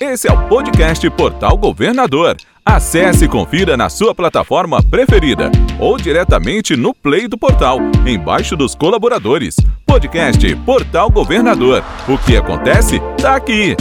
Esse 0.00 0.26
é 0.26 0.32
o 0.32 0.48
podcast 0.48 1.08
Portal 1.10 1.56
Governador. 1.56 2.36
Acesse 2.66 3.26
e 3.26 3.28
confira 3.28 3.76
na 3.76 3.88
sua 3.88 4.12
plataforma 4.12 4.82
preferida 4.82 5.52
ou 5.78 5.96
diretamente 5.96 6.74
no 6.76 6.92
Play 6.92 7.28
do 7.28 7.38
portal, 7.38 7.78
embaixo 8.04 8.56
dos 8.56 8.74
colaboradores. 8.74 9.54
Podcast 9.86 10.56
Portal 10.66 11.08
Governador. 11.10 11.84
O 12.08 12.18
que 12.18 12.36
acontece 12.36 12.98
tá 13.22 13.36
aqui. 13.36 13.76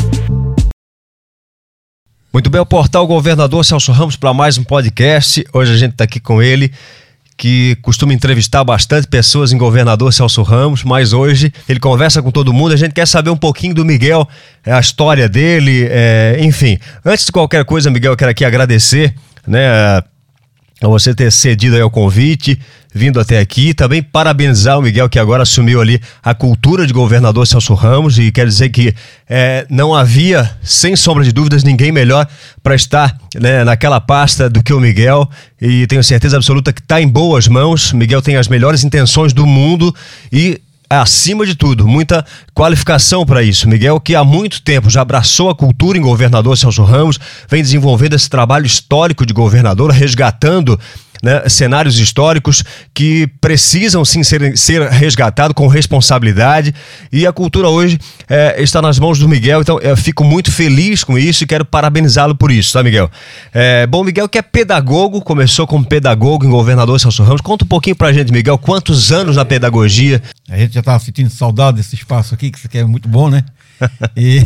Muito 2.32 2.48
bem, 2.52 2.62
o 2.62 2.66
Portal 2.66 3.08
Governador 3.08 3.66
Celso 3.66 3.92
Ramos 3.92 4.16
para 4.16 4.36
mais 4.36 4.56
um 4.56 4.64
podcast. 4.64 5.44
Hoje 5.52 5.74
a 5.74 5.78
gente 5.78 5.94
está 5.94 6.04
aqui 6.04 6.20
com 6.20 6.44
ele 6.44 6.72
que 7.38 7.76
costuma 7.82 8.14
entrevistar 8.14 8.64
bastante 8.64 9.08
pessoas 9.08 9.52
em 9.52 9.58
governador 9.58 10.14
Celso 10.14 10.42
Ramos, 10.44 10.84
mas 10.84 11.14
hoje 11.14 11.52
ele 11.68 11.80
conversa 11.80 12.22
com 12.22 12.32
todo 12.32 12.54
mundo. 12.54 12.74
A 12.74 12.78
gente 12.78 12.94
quer 12.94 13.08
saber 13.08 13.30
um 13.30 13.38
pouquinho 13.38 13.74
do 13.74 13.84
Miguel, 13.84 14.28
é, 14.66 14.72
a 14.72 14.80
história 14.80 15.28
dele, 15.28 15.88
é, 15.90 16.38
enfim. 16.40 16.78
Antes 17.04 17.26
de 17.26 17.32
qualquer 17.32 17.66
coisa, 17.66 17.90
Miguel, 17.90 18.14
eu 18.14 18.18
quero 18.18 18.32
aqui 18.32 18.46
agradecer, 18.46 19.14
né? 19.48 20.04
a 20.82 20.90
você 20.90 21.16
ter 21.16 21.32
cedido 21.32 21.82
ao 21.82 21.90
convite, 21.90 22.60
vindo 22.94 23.20
até 23.20 23.40
aqui. 23.40 23.74
Também 23.74 24.04
parabenizar 24.04 24.78
o 24.78 24.82
Miguel, 24.82 25.10
que 25.10 25.18
agora 25.18 25.44
assumiu 25.44 25.82
ali 25.82 26.00
a 26.22 26.34
cultura 26.34 26.86
de 26.86 26.94
governador 26.94 27.48
Celso 27.48 27.74
Ramos, 27.74 28.20
e 28.20 28.32
quer 28.32 28.46
dizer 28.46 28.70
que 28.70 28.94
é, 29.30 29.66
não 29.70 29.96
havia, 29.96 30.50
sem 30.62 30.96
sombra 30.96 31.24
de 31.24 31.32
dúvidas, 31.32 31.64
ninguém 31.64 31.92
melhor 31.92 32.28
para 32.62 32.76
estar 32.76 33.18
né, 33.36 33.64
naquela 33.64 34.00
pasta 34.00 34.50
do 34.50 34.62
que 34.62 34.74
o 34.74 34.80
Miguel. 34.80 35.30
E 35.62 35.88
tenho 35.88 36.04
certeza 36.04 36.38
absoluta 36.38 36.72
que 36.72 36.82
está 36.82 37.02
em 37.02 37.08
boas 37.08 37.48
mãos. 37.48 37.94
Miguel 37.94 38.22
tem 38.22 38.36
as 38.36 38.48
melhores 38.48 38.84
intenções 38.84 39.34
do 39.34 39.46
mundo 39.46 39.94
e 40.32 40.62
acima 41.02 41.46
de 41.46 41.56
tudo, 41.56 41.88
muita 41.88 42.26
qualificação 42.54 43.26
para 43.26 43.42
isso. 43.42 43.68
Miguel, 43.68 44.00
que 44.00 44.16
há 44.16 44.24
muito 44.24 44.62
tempo 44.62 44.90
já 44.90 45.02
abraçou 45.02 45.50
a 45.50 45.56
cultura 45.56 45.98
em 45.98 46.02
governador 46.02 46.58
Celso 46.58 46.84
Ramos, 46.84 47.20
vem 47.50 47.62
desenvolvendo 47.62 48.14
esse 48.14 48.30
trabalho 48.30 48.66
histórico 48.66 49.26
de 49.26 49.34
governador, 49.34 49.92
resgatando 49.92 50.80
né, 51.24 51.48
cenários 51.48 51.98
históricos 51.98 52.64
que 52.94 53.28
precisam 53.40 54.04
sim 54.04 54.22
ser, 54.24 54.58
ser 54.58 54.90
resgatados 54.90 55.56
com 55.56 55.68
responsabilidade. 55.68 56.76
E 57.12 57.26
a 57.26 57.32
cultura 57.32 57.70
hoje 57.70 57.98
é, 58.30 58.62
está 58.62 58.82
nas 58.82 59.00
mãos 59.00 59.18
do 59.18 59.30
Miguel, 59.30 59.62
então 59.62 59.80
eu 59.80 59.96
fico 59.96 60.24
muito 60.24 60.52
feliz 60.52 61.04
com 61.04 61.18
isso 61.18 61.46
e 61.46 61.48
quero 61.48 61.64
parabenizá-lo 61.64 62.36
por 62.36 62.52
isso, 62.52 62.74
tá, 62.74 62.84
Miguel? 62.84 63.10
É, 63.54 63.88
bom, 63.88 64.04
Miguel 64.04 64.28
que 64.28 64.38
é 64.38 64.42
pedagogo, 64.42 65.22
começou 65.22 65.66
como 65.66 65.86
pedagogo 65.86 66.46
em 66.46 66.50
Governador 66.50 67.00
Celso 67.00 67.24
Ramos. 67.24 67.40
Conta 67.42 67.64
um 67.64 67.68
pouquinho 67.68 67.96
pra 67.96 68.12
gente, 68.12 68.32
Miguel, 68.32 68.58
quantos 68.58 69.12
anos 69.12 69.38
na 69.38 69.46
pedagogia? 69.46 70.22
A 70.50 70.58
gente 70.58 70.74
já 70.74 70.82
estava 70.82 71.00
sentindo 71.00 71.30
saudade 71.30 71.78
desse 71.78 71.96
espaço 71.96 72.34
aqui, 72.34 72.52
que 72.52 72.58
isso 72.58 72.68
aqui 72.68 72.80
é 72.80 72.84
muito 72.84 73.08
bom, 73.08 73.30
né? 73.30 73.46
e 74.18 74.44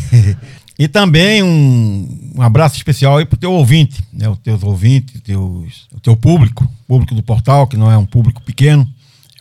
e 0.79 0.87
também 0.87 1.41
um, 1.41 2.33
um 2.35 2.41
abraço 2.41 2.75
especial 2.75 3.17
aí 3.17 3.25
pro 3.25 3.37
teu 3.37 3.51
ouvinte, 3.51 4.03
né? 4.13 4.29
Os 4.29 4.37
teus 4.37 4.61
ouvintes, 4.61 5.19
teus, 5.21 5.87
o 5.93 5.99
teu 5.99 6.15
público, 6.15 6.69
público 6.87 7.15
do 7.15 7.23
portal, 7.23 7.65
que 7.65 7.75
não 7.75 7.91
é 7.91 7.97
um 7.97 8.05
público 8.05 8.41
pequeno, 8.43 8.87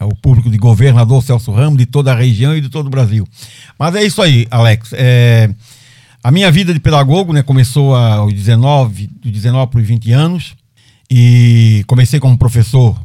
é 0.01 0.05
o 0.05 0.15
público 0.15 0.51
de 0.51 0.57
governador 0.57 1.23
Celso 1.23 1.53
Ramos, 1.53 1.79
de 1.79 1.85
toda 1.85 2.13
a 2.13 2.17
região 2.17 2.57
e 2.57 2.61
de 2.61 2.71
todo 2.71 2.87
o 2.87 2.91
Brasil. 2.91 3.29
Mas 3.79 3.95
é 3.95 4.05
isso 4.05 4.23
aí, 4.23 4.47
Alex. 4.51 4.91
É, 4.95 5.51
a 6.23 6.31
minha 6.31 6.51
vida 6.51 6.73
de 6.73 6.81
pedagogo 6.81 7.33
né, 7.33 7.43
começou 7.43 7.95
aos 7.95 8.33
19, 8.33 9.07
dos 9.21 9.33
19 9.33 9.71
para 9.71 9.81
os 9.81 9.87
20 9.87 10.13
anos, 10.13 10.55
e 11.11 11.85
comecei 11.87 12.19
como 12.19 12.37
professor, 12.39 12.99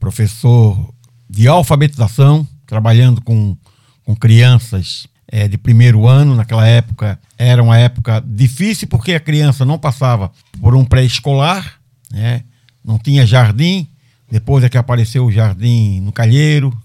professor 0.00 0.92
de 1.30 1.46
alfabetização, 1.46 2.46
trabalhando 2.66 3.20
com, 3.20 3.56
com 4.04 4.16
crianças 4.16 5.06
é, 5.30 5.46
de 5.46 5.58
primeiro 5.58 6.06
ano, 6.06 6.34
naquela 6.34 6.66
época 6.66 7.18
era 7.36 7.62
uma 7.62 7.78
época 7.78 8.22
difícil 8.26 8.88
porque 8.88 9.14
a 9.14 9.20
criança 9.20 9.64
não 9.64 9.78
passava 9.78 10.32
por 10.60 10.74
um 10.74 10.84
pré-escolar, 10.84 11.74
né? 12.10 12.42
não 12.84 12.98
tinha 12.98 13.26
jardim, 13.26 13.86
depois 14.30 14.64
é 14.64 14.68
que 14.68 14.78
apareceu 14.78 15.26
o 15.26 15.30
jardim 15.30 16.00
no 16.00 16.12
Calheiro, 16.12 16.76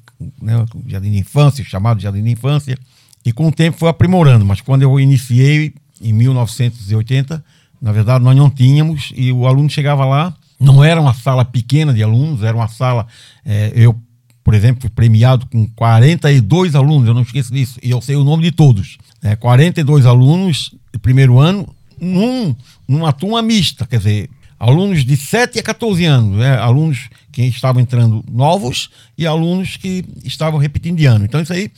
né? 0.41 0.57
o 0.75 0.90
jardim 0.90 1.12
de 1.12 1.19
infância, 1.19 1.63
chamado 1.63 2.01
jardim 2.01 2.22
de 2.22 2.31
infância, 2.31 2.78
e 3.25 3.31
com 3.31 3.47
o 3.47 3.51
tempo 3.51 3.78
foi 3.78 3.90
aprimorando, 3.90 4.44
mas 4.44 4.59
quando 4.59 4.81
eu 4.81 5.00
iniciei 5.00 5.73
em 6.01 6.12
1980, 6.12 7.44
na 7.81 7.91
verdade 7.94 8.23
nós 8.23 8.35
não 8.35 8.50
tínhamos, 8.50 9.13
e 9.16 9.31
o 9.31 9.47
aluno 9.47 9.69
chegava 9.69 10.03
lá, 10.06 10.35
não 10.59 10.84
era 10.84 11.00
uma 11.00 11.13
sala 11.13 11.46
pequena 11.46 11.94
de 11.94 12.03
alunos, 12.03 12.44
era 12.44 12.56
uma 12.56 12.67
sala, 12.67 13.07
é, 13.46 13.72
eu 13.73 13.96
por 14.43 14.53
exemplo, 14.53 14.81
fui 14.81 14.89
premiado 14.89 15.45
com 15.47 15.67
42 15.69 16.75
alunos, 16.75 17.07
eu 17.07 17.13
não 17.13 17.21
esqueço 17.21 17.53
disso, 17.53 17.79
e 17.81 17.91
eu 17.91 18.01
sei 18.01 18.15
o 18.15 18.23
nome 18.23 18.43
de 18.43 18.51
todos. 18.51 18.97
Né? 19.21 19.35
42 19.35 20.05
alunos 20.05 20.75
de 20.91 20.99
primeiro 20.99 21.39
ano 21.39 21.67
num, 21.99 22.55
numa 22.87 23.13
turma 23.13 23.41
mista, 23.41 23.85
quer 23.85 23.97
dizer, 23.97 24.29
alunos 24.59 25.05
de 25.05 25.15
7 25.15 25.59
a 25.59 25.63
14 25.63 26.05
anos, 26.05 26.37
né? 26.37 26.57
alunos 26.57 27.09
que 27.31 27.43
estavam 27.43 27.81
entrando 27.81 28.23
novos 28.29 28.89
e 29.17 29.25
alunos 29.25 29.77
que 29.77 30.03
estavam 30.23 30.59
repetindo 30.59 30.97
de 30.97 31.05
ano. 31.05 31.25
Então, 31.25 31.41
isso 31.41 31.53
aí, 31.53 31.71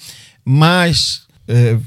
mas 0.43 1.23
é, 1.47 1.77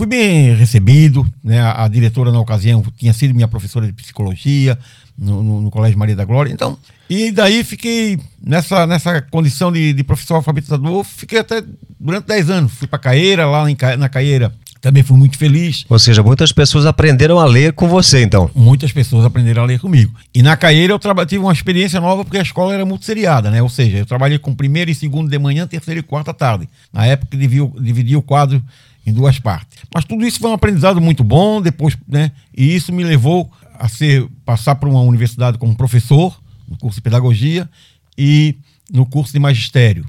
fui 0.00 0.06
bem 0.06 0.54
recebido, 0.54 1.26
né? 1.44 1.60
a, 1.60 1.84
a 1.84 1.88
diretora 1.88 2.32
na 2.32 2.40
ocasião 2.40 2.82
tinha 2.96 3.12
sido 3.12 3.34
minha 3.34 3.46
professora 3.46 3.84
de 3.86 3.92
psicologia, 3.92 4.78
no, 5.18 5.42
no, 5.42 5.60
no, 5.60 5.70
Colégio 5.70 5.98
Maria 5.98 6.16
da 6.16 6.24
Glória. 6.24 6.50
Então, 6.50 6.78
e 7.10 7.30
daí 7.30 7.62
fiquei 7.62 8.18
nessa, 8.42 8.86
nessa 8.86 9.20
condição 9.20 9.70
de, 9.70 9.92
de 9.92 10.02
professor 10.02 10.36
alfabetizador, 10.36 11.04
fiquei 11.04 11.40
até 11.40 11.62
durante 11.98 12.28
10 12.28 12.48
anos. 12.48 12.72
Fui 12.72 12.88
para 12.88 12.98
Caeira, 12.98 13.44
lá 13.44 13.70
em, 13.70 13.76
na 13.98 14.08
Caeira. 14.08 14.50
Também 14.80 15.02
fui 15.02 15.18
muito 15.18 15.36
feliz. 15.36 15.84
Ou 15.86 15.98
seja, 15.98 16.22
muitas 16.22 16.50
pessoas 16.50 16.86
aprenderam 16.86 17.38
a 17.38 17.44
ler 17.44 17.74
com 17.74 17.86
você, 17.86 18.22
então. 18.22 18.50
Muitas 18.54 18.90
pessoas 18.92 19.26
aprenderam 19.26 19.64
a 19.64 19.66
ler 19.66 19.78
comigo. 19.78 20.14
E 20.34 20.42
na 20.42 20.56
Caeira 20.56 20.94
eu 20.94 21.26
tive 21.26 21.44
uma 21.44 21.52
experiência 21.52 22.00
nova 22.00 22.24
porque 22.24 22.38
a 22.38 22.42
escola 22.42 22.72
era 22.72 22.86
muito 22.86 23.04
seriada, 23.04 23.50
né? 23.50 23.60
Ou 23.60 23.68
seja, 23.68 23.98
eu 23.98 24.06
trabalhei 24.06 24.38
com 24.38 24.54
primeiro 24.54 24.90
e 24.90 24.94
segundo 24.94 25.28
de 25.28 25.38
manhã, 25.38 25.66
terceiro 25.66 26.00
e 26.00 26.02
quarta 26.02 26.32
tarde. 26.32 26.66
Na 26.90 27.04
época 27.04 27.36
dividia, 27.36 27.70
dividia 27.78 28.18
o 28.18 28.22
quadro 28.22 28.62
em 29.06 29.12
duas 29.12 29.38
partes. 29.38 29.78
Mas 29.92 30.04
tudo 30.04 30.26
isso 30.26 30.38
foi 30.38 30.50
um 30.50 30.54
aprendizado 30.54 31.00
muito 31.00 31.24
bom, 31.24 31.60
depois, 31.60 31.96
né? 32.06 32.32
E 32.56 32.74
isso 32.74 32.92
me 32.92 33.02
levou 33.02 33.50
a 33.78 33.88
ser 33.88 34.28
passar 34.44 34.74
por 34.74 34.88
uma 34.88 35.00
universidade 35.00 35.58
como 35.58 35.74
professor 35.74 36.40
no 36.68 36.76
curso 36.76 36.96
de 36.96 37.02
pedagogia 37.02 37.68
e 38.16 38.56
no 38.92 39.06
curso 39.06 39.32
de 39.32 39.38
magistério, 39.38 40.04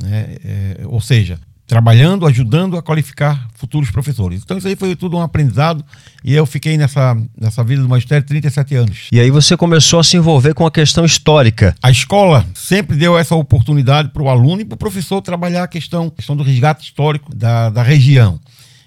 né? 0.00 0.36
É, 0.44 0.80
ou 0.84 1.00
seja, 1.00 1.40
trabalhando, 1.66 2.26
ajudando 2.26 2.76
a 2.76 2.82
qualificar 2.82 3.48
futuros 3.54 3.90
professores. 3.90 4.42
Então 4.44 4.58
isso 4.58 4.68
aí 4.68 4.76
foi 4.76 4.94
tudo 4.94 5.16
um 5.16 5.22
aprendizado 5.22 5.84
e 6.22 6.34
eu 6.34 6.44
fiquei 6.44 6.76
nessa, 6.76 7.16
nessa 7.38 7.64
vida 7.64 7.82
do 7.82 7.88
magistério 7.88 8.26
37 8.26 8.74
anos. 8.74 9.08
E 9.10 9.18
aí 9.18 9.30
você 9.30 9.56
começou 9.56 9.98
a 9.98 10.04
se 10.04 10.16
envolver 10.16 10.54
com 10.54 10.66
a 10.66 10.70
questão 10.70 11.04
histórica. 11.04 11.74
A 11.82 11.90
escola 11.90 12.44
sempre 12.54 12.96
deu 12.96 13.18
essa 13.18 13.34
oportunidade 13.34 14.10
para 14.10 14.22
o 14.22 14.28
aluno 14.28 14.60
e 14.60 14.64
para 14.64 14.74
o 14.74 14.78
professor 14.78 15.22
trabalhar 15.22 15.64
a 15.64 15.68
questão, 15.68 16.10
questão 16.10 16.36
do 16.36 16.42
resgate 16.42 16.84
histórico 16.84 17.34
da, 17.34 17.70
da 17.70 17.82
região. 17.82 18.38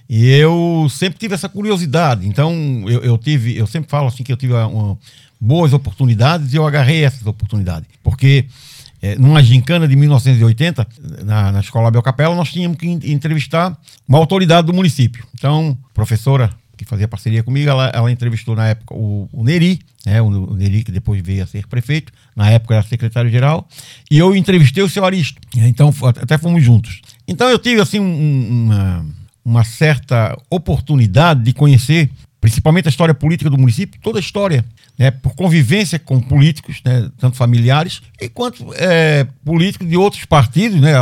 E 0.09 0.29
eu 0.29 0.87
sempre 0.89 1.19
tive 1.19 1.33
essa 1.33 1.49
curiosidade. 1.49 2.27
Então, 2.27 2.53
eu, 2.87 3.03
eu 3.03 3.17
tive, 3.17 3.57
eu 3.57 3.67
sempre 3.67 3.89
falo 3.89 4.07
assim 4.07 4.23
que 4.23 4.31
eu 4.31 4.37
tive 4.37 4.53
uma, 4.53 4.67
uma, 4.67 4.97
boas 5.39 5.73
oportunidades 5.73 6.53
e 6.53 6.55
eu 6.55 6.65
agarrei 6.65 7.03
essas 7.03 7.25
oportunidades. 7.25 7.89
Porque 8.01 8.45
é, 9.01 9.15
numa 9.15 9.43
gincana 9.43 9.87
de 9.87 9.95
1980, 9.95 10.87
na, 11.23 11.51
na 11.51 11.59
Escola 11.59 11.87
Abel 11.87 12.01
Capela, 12.01 12.35
nós 12.35 12.51
tínhamos 12.51 12.77
que 12.77 12.87
entrevistar 12.87 13.77
uma 14.07 14.17
autoridade 14.17 14.67
do 14.67 14.73
município. 14.73 15.25
Então, 15.33 15.77
professora 15.93 16.49
que 16.75 16.85
fazia 16.85 17.07
parceria 17.07 17.41
comigo, 17.41 17.67
ela, 17.69 17.91
ela 17.93 18.11
entrevistou 18.11 18.55
na 18.55 18.67
época 18.67 18.93
o, 18.93 19.27
o 19.33 19.43
Neri, 19.43 19.79
né, 20.05 20.21
o, 20.21 20.27
o, 20.27 20.55
Neri 20.55 20.83
que 20.83 20.91
depois 20.91 21.21
veio 21.23 21.43
a 21.43 21.47
ser 21.47 21.65
prefeito, 21.65 22.13
na 22.35 22.51
época 22.51 22.75
era 22.75 22.83
secretário-geral, 22.83 23.67
e 24.11 24.17
eu 24.17 24.35
entrevistei 24.35 24.83
o 24.83 24.89
seu 24.89 25.03
Aristo. 25.03 25.41
Então, 25.55 25.91
até 26.21 26.37
fomos 26.37 26.63
juntos. 26.63 27.01
Então, 27.27 27.49
eu 27.49 27.57
tive 27.57 27.81
assim 27.81 27.99
um, 27.99 28.65
uma 28.65 29.05
uma 29.47 29.63
certa 29.63 30.37
oportunidade 30.49 31.41
de 31.41 31.53
conhecer, 31.53 32.09
principalmente 32.39 32.87
a 32.87 32.89
história 32.89 33.13
política 33.13 33.49
do 33.49 33.57
município, 33.57 33.99
toda 34.01 34.19
a 34.19 34.21
história, 34.21 34.63
né, 34.97 35.11
por 35.11 35.35
convivência 35.35 35.97
com 35.97 36.19
políticos, 36.19 36.81
né, 36.85 37.09
tanto 37.17 37.35
familiares, 37.35 38.01
e 38.21 38.29
quanto 38.29 38.73
é, 38.75 39.25
políticos 39.43 39.87
de 39.87 39.97
outros 39.97 40.23
partidos. 40.25 40.79
Né, 40.79 40.93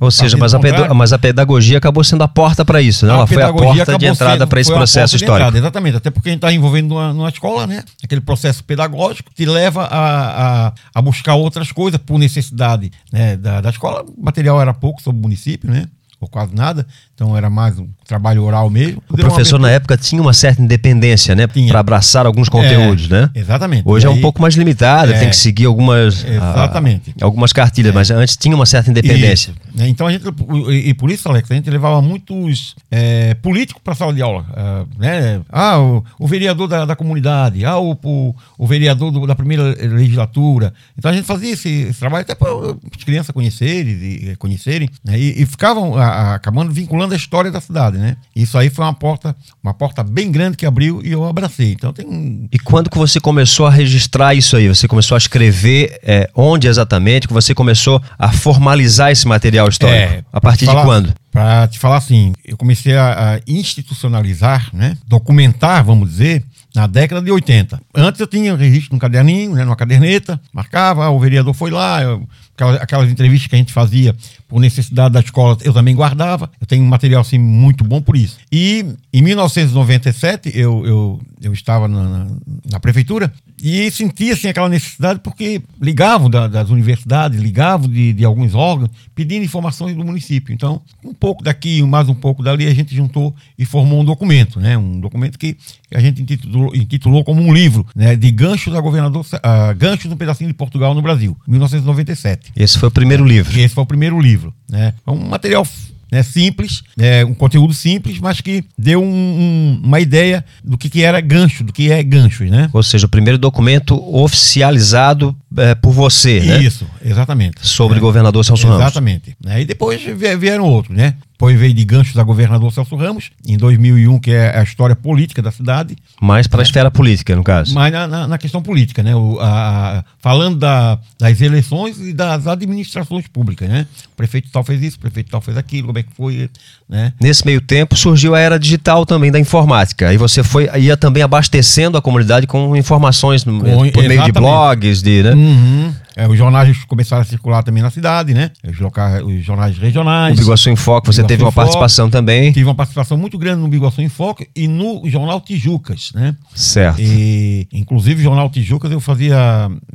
Ou 0.00 0.10
seja, 0.10 0.36
mas 0.36 0.54
a, 0.54 0.60
mas 0.94 1.12
a, 1.12 1.18
pedagogia 1.18 1.78
acabou 1.78 2.04
sendo 2.04 2.22
a 2.22 2.28
porta 2.28 2.64
para 2.64 2.82
isso, 2.82 3.06
né? 3.06 3.12
Ela 3.12 3.26
foi 3.26 3.42
a 3.42 3.52
porta 3.52 3.98
de 3.98 4.06
entrada 4.06 4.46
para 4.46 4.60
esse 4.60 4.72
processo 4.72 5.16
histórico. 5.16 5.48
Entrada, 5.48 5.58
exatamente, 5.58 5.96
até 5.96 6.10
porque 6.10 6.28
a 6.28 6.32
gente 6.32 6.38
está 6.38 6.52
envolvendo 6.52 6.88
numa, 6.88 7.12
numa, 7.12 7.28
escola, 7.28 7.66
né? 7.66 7.82
aquele 8.02 8.20
processo 8.20 8.62
pedagógico 8.62 9.30
que 9.34 9.46
leva 9.46 9.84
a, 9.84 10.66
a, 10.66 10.72
a 10.94 11.02
buscar 11.02 11.34
outras 11.34 11.72
coisas 11.72 12.00
por 12.00 12.18
necessidade 12.18 12.92
né, 13.10 13.36
da, 13.36 13.60
da 13.60 13.70
escola. 13.70 14.04
O 14.04 14.22
material 14.22 14.60
era 14.60 14.74
pouco 14.74 15.02
sobre 15.02 15.18
o 15.18 15.22
município, 15.22 15.70
né? 15.70 15.86
ou 16.24 16.28
quase 16.28 16.54
nada, 16.54 16.86
então 17.14 17.36
era 17.36 17.50
mais 17.50 17.78
um, 17.78 17.88
trabalho 18.04 18.42
oral 18.42 18.68
mesmo. 18.70 19.02
O 19.08 19.16
professor 19.16 19.58
na 19.58 19.70
época 19.70 19.96
tinha 19.96 20.20
uma 20.20 20.32
certa 20.32 20.62
independência, 20.62 21.34
né? 21.34 21.46
Para 21.46 21.80
abraçar 21.80 22.26
alguns 22.26 22.48
conteúdos, 22.48 23.10
é, 23.10 23.14
né? 23.14 23.30
Exatamente. 23.34 23.82
Hoje 23.86 24.06
é 24.06 24.10
um 24.10 24.20
pouco 24.20 24.40
mais 24.40 24.54
limitado, 24.54 25.12
é, 25.12 25.18
tem 25.18 25.30
que 25.30 25.36
seguir 25.36 25.66
algumas, 25.66 26.24
exatamente. 26.24 27.14
A, 27.20 27.24
algumas 27.24 27.52
cartilhas, 27.52 27.92
é. 27.92 27.94
mas 27.94 28.10
antes 28.10 28.36
tinha 28.36 28.54
uma 28.54 28.66
certa 28.66 28.90
independência. 28.90 29.54
Né, 29.74 29.88
então 29.88 30.06
a 30.06 30.12
gente, 30.12 30.24
e 30.70 30.94
por 30.94 31.10
isso, 31.10 31.28
Alex, 31.28 31.50
a 31.50 31.54
gente 31.54 31.68
levava 31.68 32.00
muitos 32.00 32.76
é, 32.90 33.34
políticos 33.34 33.82
para 33.82 33.92
a 33.92 33.96
sala 33.96 34.12
de 34.12 34.22
aula. 34.22 34.46
Uh, 34.50 34.88
né? 34.98 35.40
Ah, 35.50 35.80
o, 35.80 36.04
o 36.18 36.26
vereador 36.26 36.68
da, 36.68 36.84
da, 36.84 36.96
comunidade, 36.96 37.64
ah, 37.64 37.78
o, 37.78 37.98
o, 38.02 38.34
o 38.56 38.66
vereador 38.66 39.10
do, 39.10 39.26
da 39.26 39.34
primeira 39.34 39.74
legislatura. 39.80 40.72
Então 40.96 41.10
a 41.10 41.14
gente 41.14 41.26
fazia 41.26 41.52
esse, 41.52 41.68
esse 41.68 41.98
trabalho 41.98 42.22
até 42.22 42.34
para 42.34 42.48
as 42.50 43.04
crianças 43.04 43.32
conhecerem, 43.32 43.92
e, 43.92 44.36
conhecerem 44.36 44.88
né? 45.04 45.18
e, 45.18 45.42
e, 45.42 45.46
ficavam 45.46 45.96
a, 45.96 46.04
a, 46.04 46.34
acabando 46.34 46.72
vinculando 46.72 47.14
a 47.14 47.16
história 47.16 47.50
da 47.50 47.60
cidade. 47.60 47.93
Né? 47.98 48.16
Isso 48.34 48.56
aí 48.56 48.70
foi 48.70 48.84
uma 48.84 48.94
porta, 48.94 49.36
uma 49.62 49.74
porta 49.74 50.02
bem 50.02 50.30
grande 50.30 50.56
que 50.56 50.66
abriu 50.66 51.00
e 51.04 51.12
eu 51.12 51.24
abracei. 51.24 51.72
Então 51.72 51.92
tem 51.92 52.06
um... 52.06 52.48
E 52.50 52.58
quando 52.58 52.88
que 52.88 52.98
você 52.98 53.20
começou 53.20 53.66
a 53.66 53.70
registrar 53.70 54.34
isso 54.34 54.56
aí? 54.56 54.68
Você 54.68 54.88
começou 54.88 55.14
a 55.14 55.18
escrever 55.18 55.98
é, 56.02 56.30
onde 56.34 56.68
exatamente 56.68 57.26
que 57.26 57.34
você 57.34 57.54
começou 57.54 58.00
a 58.18 58.32
formalizar 58.32 59.10
esse 59.10 59.26
material? 59.26 59.68
histórico? 59.68 60.14
É, 60.14 60.24
a 60.32 60.40
partir 60.40 60.66
falar, 60.66 60.80
de 60.80 60.86
quando? 60.86 61.14
Para 61.30 61.68
te 61.68 61.78
falar 61.78 61.96
assim, 61.96 62.32
eu 62.44 62.56
comecei 62.56 62.96
a, 62.96 63.34
a, 63.34 63.40
institucionalizar, 63.46 64.68
né, 64.72 64.96
documentar, 65.06 65.84
vamos 65.84 66.10
dizer, 66.10 66.44
na 66.74 66.86
década 66.86 67.20
de 67.22 67.30
80. 67.30 67.80
Antes 67.94 68.20
eu 68.20 68.26
tinha 68.26 68.54
registro 68.56 68.94
num 68.94 68.98
caderninho, 68.98 69.54
né, 69.54 69.64
numa 69.64 69.76
caderneta, 69.76 70.40
marcava, 70.52 71.08
o 71.08 71.18
vereador 71.18 71.54
foi 71.54 71.70
lá, 71.70 72.02
eu, 72.02 72.26
aquelas, 72.54 72.80
aquelas, 72.80 73.10
entrevistas 73.10 73.48
que 73.48 73.54
a 73.54 73.58
gente 73.58 73.72
fazia 73.72 74.14
por 74.48 74.60
necessidade 74.60 75.14
da 75.14 75.20
escola, 75.20 75.58
eu 75.62 75.72
também 75.72 75.94
guardava. 75.94 76.50
Eu 76.60 76.66
tenho 76.66 76.84
um 76.84 76.88
material 76.88 77.20
assim 77.20 77.38
muito 77.38 77.84
bom 77.84 78.00
por 78.00 78.16
isso. 78.16 78.38
E 78.50 78.86
em 79.12 79.22
1997 79.22 80.52
eu, 80.54 80.86
eu, 80.86 81.20
eu 81.42 81.52
estava 81.52 81.88
na, 81.88 82.26
na, 82.70 82.80
prefeitura 82.80 83.32
e 83.62 83.90
sentia 83.90 84.34
assim, 84.34 84.48
aquela 84.48 84.68
necessidade 84.68 85.20
porque 85.20 85.62
ligavam 85.80 86.28
da, 86.28 86.46
das 86.46 86.70
universidades, 86.70 87.40
ligavam 87.40 87.88
de, 87.88 88.12
de, 88.12 88.24
alguns 88.24 88.54
órgãos, 88.54 88.90
pedindo 89.14 89.44
informações 89.44 89.96
do 89.96 90.04
município. 90.04 90.52
Então, 90.52 90.82
um 91.04 91.14
pouco 91.14 91.42
daqui, 91.42 91.82
mais 91.82 92.08
um 92.08 92.14
pouco 92.14 92.42
dali, 92.42 92.66
a 92.66 92.74
gente 92.74 92.94
juntou 92.94 93.34
e 93.58 93.64
formou 93.64 94.00
um 94.00 94.04
documento, 94.04 94.60
né? 94.60 94.76
Um 94.76 95.00
documento 95.00 95.38
que 95.38 95.56
a 95.92 96.00
gente 96.00 96.22
intitulou, 96.22 96.74
intitulou 96.74 97.24
como 97.24 97.40
um 97.40 97.52
livro, 97.52 97.86
né? 97.94 98.16
De 98.16 98.30
ganchos 98.30 98.72
da 98.72 98.80
governador, 98.80 99.24
uh, 99.24 99.74
ganchos 99.76 100.10
no 100.10 100.16
pedacinho 100.16 100.48
de 100.48 100.54
Portugal 100.54 100.94
no 100.94 101.02
Brasil, 101.02 101.36
1997. 101.46 102.43
Esse 102.56 102.78
foi 102.78 102.88
o 102.88 102.92
primeiro 102.92 103.24
livro. 103.24 103.58
Esse 103.58 103.74
foi 103.74 103.82
o 103.82 103.86
primeiro 103.86 104.20
livro, 104.20 104.54
né? 104.68 104.94
É 105.06 105.10
um 105.10 105.28
material 105.28 105.66
né, 106.14 106.22
simples, 106.22 106.84
é, 106.96 107.24
um 107.24 107.34
conteúdo 107.34 107.74
simples, 107.74 108.20
mas 108.20 108.40
que 108.40 108.64
deu 108.78 109.02
um, 109.02 109.06
um, 109.06 109.80
uma 109.82 109.98
ideia 109.98 110.44
do 110.62 110.78
que, 110.78 110.88
que 110.88 111.02
era 111.02 111.20
gancho, 111.20 111.64
do 111.64 111.72
que 111.72 111.90
é 111.90 112.02
ganchos, 112.04 112.48
né? 112.48 112.70
Ou 112.72 112.82
seja, 112.84 113.06
o 113.06 113.08
primeiro 113.08 113.36
documento 113.36 114.00
oficializado 114.14 115.36
é, 115.56 115.74
por 115.74 115.92
você, 115.92 116.38
Isso, 116.38 116.46
né? 116.46 116.62
Isso, 116.62 116.86
exatamente. 117.04 117.66
Sobre 117.66 117.98
é, 117.98 118.00
governador 118.00 118.44
Celso 118.44 118.66
Ramos. 118.66 118.82
Exatamente. 118.82 119.36
Né? 119.42 119.62
E 119.62 119.64
depois 119.64 120.00
vieram 120.02 120.64
outros, 120.64 120.96
né? 120.96 121.14
Depois 121.32 121.58
veio 121.58 121.74
de 121.74 121.84
ganchos 121.84 122.14
da 122.14 122.22
governador 122.22 122.72
Celso 122.72 122.94
Ramos, 122.94 123.30
em 123.46 123.56
2001, 123.56 124.20
que 124.20 124.30
é 124.30 124.56
a 124.56 124.62
história 124.62 124.94
política 124.94 125.42
da 125.42 125.50
cidade. 125.50 125.96
Mais 126.20 126.46
para 126.46 126.60
a 126.60 126.62
esfera 126.62 126.92
política, 126.92 127.34
no 127.34 127.42
caso. 127.42 127.74
Mais 127.74 127.92
na, 127.92 128.06
na, 128.06 128.28
na 128.28 128.38
questão 128.38 128.62
política, 128.62 129.02
né? 129.02 129.16
O, 129.16 129.38
a, 129.40 130.04
falando 130.20 130.56
da, 130.56 130.96
das 131.18 131.40
eleições 131.40 131.98
e 131.98 132.12
das 132.12 132.46
administrações 132.46 133.26
públicas, 133.26 133.68
né? 133.68 133.84
O 134.12 134.16
prefeito 134.16 134.48
tal 134.52 134.62
fez 134.62 134.80
isso, 134.80 134.96
o 134.96 135.00
prefeito 135.00 135.28
tal 135.28 135.40
fez 135.40 135.56
aquilo, 135.56 135.88
como 135.88 135.98
é 135.98 136.04
que 136.04 136.12
foi, 136.16 136.48
né? 136.88 137.12
Nesse 137.20 137.44
meio 137.44 137.60
tempo 137.60 137.96
surgiu 137.96 138.34
a 138.36 138.38
era 138.38 138.56
digital 138.56 139.04
também 139.04 139.32
da 139.32 139.40
informática. 139.40 140.14
E 140.14 140.16
você 140.16 140.44
foi 140.44 140.70
ia 140.78 140.96
também 140.96 141.22
abastecendo 141.22 141.98
a 141.98 142.02
comunidade 142.02 142.46
com 142.46 142.76
informações 142.76 143.44
no, 143.44 143.58
com, 143.58 143.90
por 143.90 144.04
meio 144.04 144.22
de 144.22 144.32
blogs, 144.32 145.02
de, 145.02 145.24
né? 145.24 145.34
Uhum. 145.44 145.92
É, 146.16 146.28
os 146.28 146.38
jornais 146.38 146.84
começaram 146.84 147.22
a 147.22 147.24
circular 147.24 147.62
também 147.62 147.82
na 147.82 147.90
cidade, 147.90 148.32
né? 148.32 148.50
Os, 148.66 148.78
locais, 148.78 149.22
os 149.22 149.44
jornais 149.44 149.76
regionais. 149.76 150.38
O 150.38 150.40
Biguaçu 150.40 150.70
em 150.70 150.76
Foco, 150.76 151.12
você 151.12 151.24
teve 151.24 151.42
uma 151.42 151.52
participação 151.52 152.08
também. 152.08 152.52
Tive 152.52 152.66
uma 152.66 152.74
participação 152.74 153.16
muito 153.16 153.36
grande 153.36 153.60
no 153.60 153.68
Biguaçu 153.68 154.00
em 154.00 154.08
Foco 154.08 154.44
e 154.54 154.68
no 154.68 155.02
Jornal 155.08 155.40
Tijucas, 155.40 156.12
né? 156.14 156.36
Certo. 156.54 157.00
E, 157.00 157.66
inclusive, 157.72 158.20
o 158.20 158.24
Jornal 158.24 158.48
Tijucas 158.48 158.92
eu 158.92 159.00
fazia, 159.00 159.36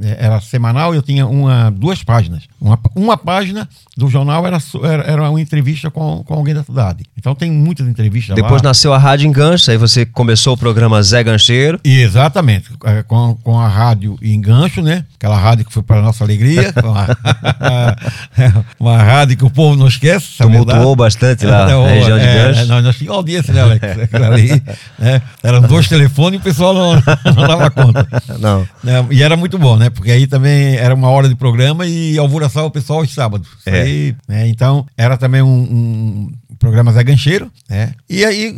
é, 0.01 0.25
era 0.25 0.41
semanal 0.41 0.93
e 0.93 0.97
eu 0.97 1.01
tinha 1.01 1.25
uma, 1.25 1.69
duas 1.69 2.03
páginas. 2.03 2.43
Uma, 2.59 2.77
uma 2.95 3.17
página 3.17 3.67
do 3.95 4.09
jornal 4.09 4.45
era, 4.45 4.57
era, 4.83 5.03
era, 5.03 5.29
uma 5.29 5.39
entrevista 5.39 5.89
com, 5.89 6.23
com 6.25 6.33
alguém 6.33 6.53
da 6.53 6.63
cidade. 6.63 7.05
Então 7.17 7.33
tem 7.33 7.51
muitas 7.51 7.87
entrevistas 7.87 8.35
Depois 8.35 8.61
lá. 8.61 8.69
nasceu 8.69 8.93
a 8.93 8.97
Rádio 8.97 9.27
Engancho, 9.27 9.71
aí 9.71 9.77
você 9.77 10.05
começou 10.05 10.53
o 10.53 10.57
programa 10.57 11.01
Zé 11.01 11.23
Gancheiro. 11.23 11.79
E 11.83 12.01
exatamente, 12.01 12.69
é, 12.83 13.03
com, 13.03 13.35
com 13.43 13.59
a 13.59 13.67
Rádio 13.67 14.17
Engancho, 14.21 14.81
né? 14.81 15.05
Aquela 15.15 15.37
rádio 15.37 15.65
que 15.65 15.73
foi 15.73 15.83
para 15.83 16.08
nossa 16.09 16.23
alegria. 16.23 16.73
uma, 16.83 18.65
uma 18.79 18.97
rádio 18.97 19.37
que 19.37 19.45
o 19.45 19.49
povo 19.49 19.75
não 19.75 19.87
esquece. 19.87 20.37
Tumultuou 20.37 20.95
bastante 20.95 21.45
lá 21.45 21.69
é, 21.69 21.73
na 21.73 21.87
região 21.87 22.17
de 22.17 22.25
é, 22.25 22.33
Gancho. 22.33 22.65
Nós, 22.67 22.83
nós 22.83 22.97
tínhamos 22.97 23.17
audiência, 23.17 23.53
né, 23.53 23.61
Alex? 23.61 23.83
Ali, 24.13 24.63
né? 24.97 25.21
Eram 25.43 25.61
dois 25.61 25.87
telefones 25.87 26.39
e 26.39 26.41
o 26.41 26.43
pessoal 26.43 26.73
não, 26.73 26.95
não 27.33 27.47
dava 27.47 27.69
conta. 27.69 28.07
Não. 28.39 28.67
É, 28.85 29.05
e 29.11 29.23
era 29.23 29.37
muito 29.37 29.57
bom, 29.57 29.77
né? 29.77 29.89
Porque 29.89 30.11
aí 30.11 30.27
também 30.27 30.75
era 30.75 30.93
uma 30.93 31.09
hora 31.09 31.29
de 31.29 31.35
programa 31.35 31.85
e 31.85 32.17
alvoroçava 32.17 32.67
o 32.67 32.71
pessoal 32.71 32.99
aos 32.99 33.13
sábados. 33.13 33.47
É. 33.65 33.81
Aí, 33.81 34.15
né? 34.27 34.47
Então, 34.47 34.85
era 34.97 35.17
também 35.17 35.41
um, 35.41 35.47
um 35.47 36.31
programa 36.59 36.91
Zé 36.91 37.03
Gancheiro, 37.03 37.49
né? 37.69 37.93
E 38.09 38.23
aí 38.25 38.53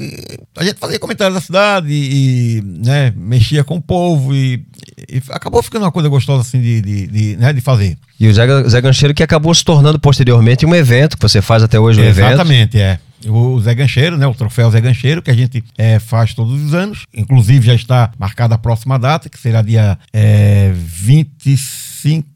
a 0.57 0.63
gente 0.63 0.79
fazia 0.79 0.99
comentários 0.99 1.35
da 1.35 1.41
cidade 1.41 1.87
e, 1.89 2.57
e 2.57 2.61
né, 2.61 3.13
mexia 3.15 3.63
com 3.63 3.75
o 3.75 3.81
povo 3.81 4.35
e, 4.35 4.65
e, 5.07 5.21
acabou 5.29 5.61
ficando 5.61 5.85
uma 5.85 5.91
coisa 5.91 6.09
gostosa 6.09 6.41
assim 6.41 6.59
de, 6.59 6.81
de, 6.81 7.07
de, 7.07 7.37
né, 7.37 7.53
de 7.53 7.61
fazer. 7.61 7.97
E 8.19 8.27
o 8.27 8.33
Zé, 8.33 8.45
Zé 8.67 8.81
Gancheiro 8.81 9.13
que 9.13 9.23
acabou 9.23 9.53
se 9.53 9.63
tornando 9.63 9.99
posteriormente 9.99 10.65
um 10.65 10.75
evento, 10.75 11.15
que 11.15 11.21
você 11.21 11.41
faz 11.41 11.63
até 11.63 11.79
hoje 11.79 12.01
um 12.01 12.03
Exatamente, 12.03 12.77
evento. 12.77 12.99
é. 12.99 13.11
O 13.29 13.59
Zé 13.59 13.75
Gancheiro, 13.75 14.17
né? 14.17 14.25
O 14.25 14.33
troféu 14.33 14.71
Zé 14.71 14.81
Gancheiro, 14.81 15.21
que 15.21 15.29
a 15.29 15.35
gente 15.35 15.63
é, 15.77 15.99
faz 15.99 16.33
todos 16.33 16.59
os 16.59 16.73
anos. 16.73 17.05
Inclusive 17.13 17.67
já 17.67 17.75
está 17.75 18.11
marcada 18.17 18.55
a 18.55 18.57
próxima 18.57 18.97
data, 18.97 19.29
que 19.29 19.39
será 19.39 19.61
dia 19.61 19.95
é, 20.11 20.71
25 20.73 22.27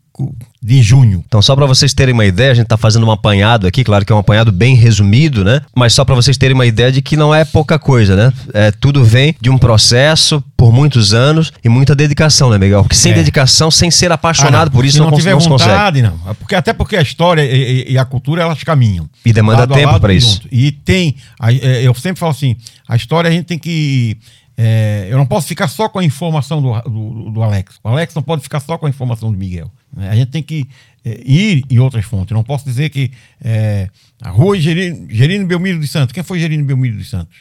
de 0.61 0.81
junho. 0.81 1.23
Então, 1.27 1.41
só 1.41 1.55
para 1.55 1.65
vocês 1.65 1.93
terem 1.93 2.13
uma 2.13 2.25
ideia, 2.25 2.51
a 2.51 2.53
gente 2.53 2.63
está 2.65 2.77
fazendo 2.77 3.05
um 3.05 3.11
apanhado 3.11 3.67
aqui, 3.67 3.83
claro 3.83 4.03
que 4.03 4.11
é 4.11 4.15
um 4.15 4.19
apanhado 4.19 4.51
bem 4.51 4.75
resumido, 4.75 5.43
né? 5.43 5.61
Mas 5.75 5.93
só 5.93 6.03
para 6.03 6.15
vocês 6.15 6.37
terem 6.37 6.55
uma 6.55 6.65
ideia 6.65 6.91
de 6.91 7.01
que 7.01 7.15
não 7.15 7.33
é 7.33 7.45
pouca 7.45 7.77
coisa, 7.77 8.15
né? 8.15 8.33
É, 8.53 8.71
tudo 8.71 9.03
vem 9.03 9.35
de 9.39 9.49
um 9.49 9.57
processo 9.57 10.43
por 10.57 10.73
muitos 10.73 11.13
anos 11.13 11.53
e 11.63 11.69
muita 11.69 11.93
dedicação, 11.93 12.49
né, 12.49 12.57
Miguel? 12.57 12.81
Porque 12.81 12.95
sem 12.95 13.11
é. 13.11 13.15
dedicação, 13.15 13.69
sem 13.69 13.91
ser 13.91 14.11
apaixonado 14.11 14.69
ah, 14.69 14.71
por 14.71 14.85
isso, 14.85 14.99
não, 14.99 15.11
não, 15.11 15.17
tiver 15.17 15.31
não 15.31 15.39
vontade, 15.39 16.01
não. 16.01 16.19
É 16.27 16.33
porque, 16.33 16.55
até 16.55 16.73
porque 16.73 16.95
a 16.95 17.01
história 17.01 17.43
e, 17.43 17.91
e, 17.91 17.97
a 17.97 18.05
cultura, 18.05 18.41
elas 18.41 18.63
caminham. 18.63 19.07
E 19.23 19.31
demanda 19.31 19.67
tempo 19.67 19.99
para 19.99 20.13
isso. 20.13 20.41
E 20.51 20.71
tem, 20.71 21.15
é, 21.41 21.83
eu 21.83 21.93
sempre 21.93 22.19
falo 22.19 22.31
assim, 22.31 22.55
a 22.87 22.95
história 22.95 23.29
a 23.29 23.31
gente 23.31 23.45
tem 23.45 23.59
que 23.59 24.17
é, 24.57 25.07
eu 25.09 25.17
não 25.17 25.25
posso 25.25 25.47
ficar 25.47 25.67
só 25.67 25.89
com 25.89 25.99
a 25.99 26.03
informação 26.03 26.61
do, 26.61 26.81
do, 26.81 27.31
do, 27.31 27.43
Alex. 27.43 27.79
O 27.83 27.89
Alex 27.89 28.15
não 28.15 28.23
pode 28.23 28.41
ficar 28.41 28.61
só 28.61 28.77
com 28.77 28.85
a 28.85 28.89
informação 28.89 29.31
do 29.31 29.37
Miguel. 29.37 29.69
Né? 29.91 30.09
A 30.09 30.15
gente 30.15 30.31
tem 30.31 30.41
que 30.41 30.67
é, 31.03 31.21
ir 31.25 31.65
em 31.69 31.79
outras 31.79 32.05
fontes. 32.05 32.31
Eu 32.31 32.35
não 32.35 32.43
posso 32.43 32.63
dizer 32.63 32.89
que 32.89 33.11
é, 33.43 33.89
a 34.21 34.29
rua 34.29 34.57
Gerino, 34.57 35.07
Gerino 35.09 35.45
Belmiro 35.45 35.79
dos 35.79 35.91
Santos. 35.91 36.13
Quem 36.13 36.23
foi 36.23 36.39
Gerino 36.39 36.63
Belmiro 36.63 36.97
dos 36.97 37.09
Santos? 37.09 37.39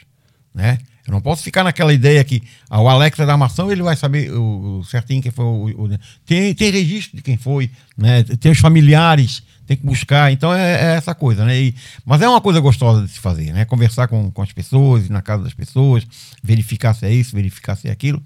Né? 0.53 0.77
Eu 1.07 1.11
não 1.11 1.21
posso 1.21 1.43
ficar 1.43 1.63
naquela 1.63 1.93
ideia 1.93 2.23
que 2.23 2.41
ah, 2.69 2.81
o 2.81 2.89
Alex 2.89 3.17
é 3.19 3.25
da 3.25 3.33
armação, 3.33 3.71
ele 3.71 3.83
vai 3.83 3.95
saber 3.95 4.31
o, 4.31 4.79
o 4.79 4.83
certinho 4.83 5.21
quem 5.21 5.31
foi. 5.31 5.45
O, 5.45 5.83
o, 5.83 5.99
tem, 6.25 6.53
tem 6.53 6.71
registro 6.71 7.15
de 7.15 7.23
quem 7.23 7.37
foi, 7.37 7.69
né? 7.95 8.23
tem 8.23 8.51
os 8.51 8.59
familiares 8.59 9.43
tem 9.65 9.75
que 9.75 9.85
buscar. 9.85 10.31
Então 10.31 10.53
é, 10.53 10.73
é 10.73 10.95
essa 10.95 11.15
coisa, 11.15 11.43
né? 11.45 11.59
E, 11.59 11.75
mas 12.05 12.21
é 12.21 12.29
uma 12.29 12.41
coisa 12.41 12.59
gostosa 12.59 13.01
de 13.01 13.09
se 13.09 13.19
fazer, 13.19 13.51
né? 13.51 13.65
Conversar 13.65 14.07
com, 14.07 14.29
com 14.31 14.41
as 14.41 14.51
pessoas, 14.51 15.05
ir 15.05 15.11
na 15.11 15.21
casa 15.21 15.43
das 15.43 15.53
pessoas, 15.53 16.05
verificar 16.43 16.93
se 16.93 17.05
é 17.05 17.13
isso, 17.13 17.35
verificar 17.35 17.75
se 17.75 17.87
é 17.87 17.91
aquilo. 17.91 18.21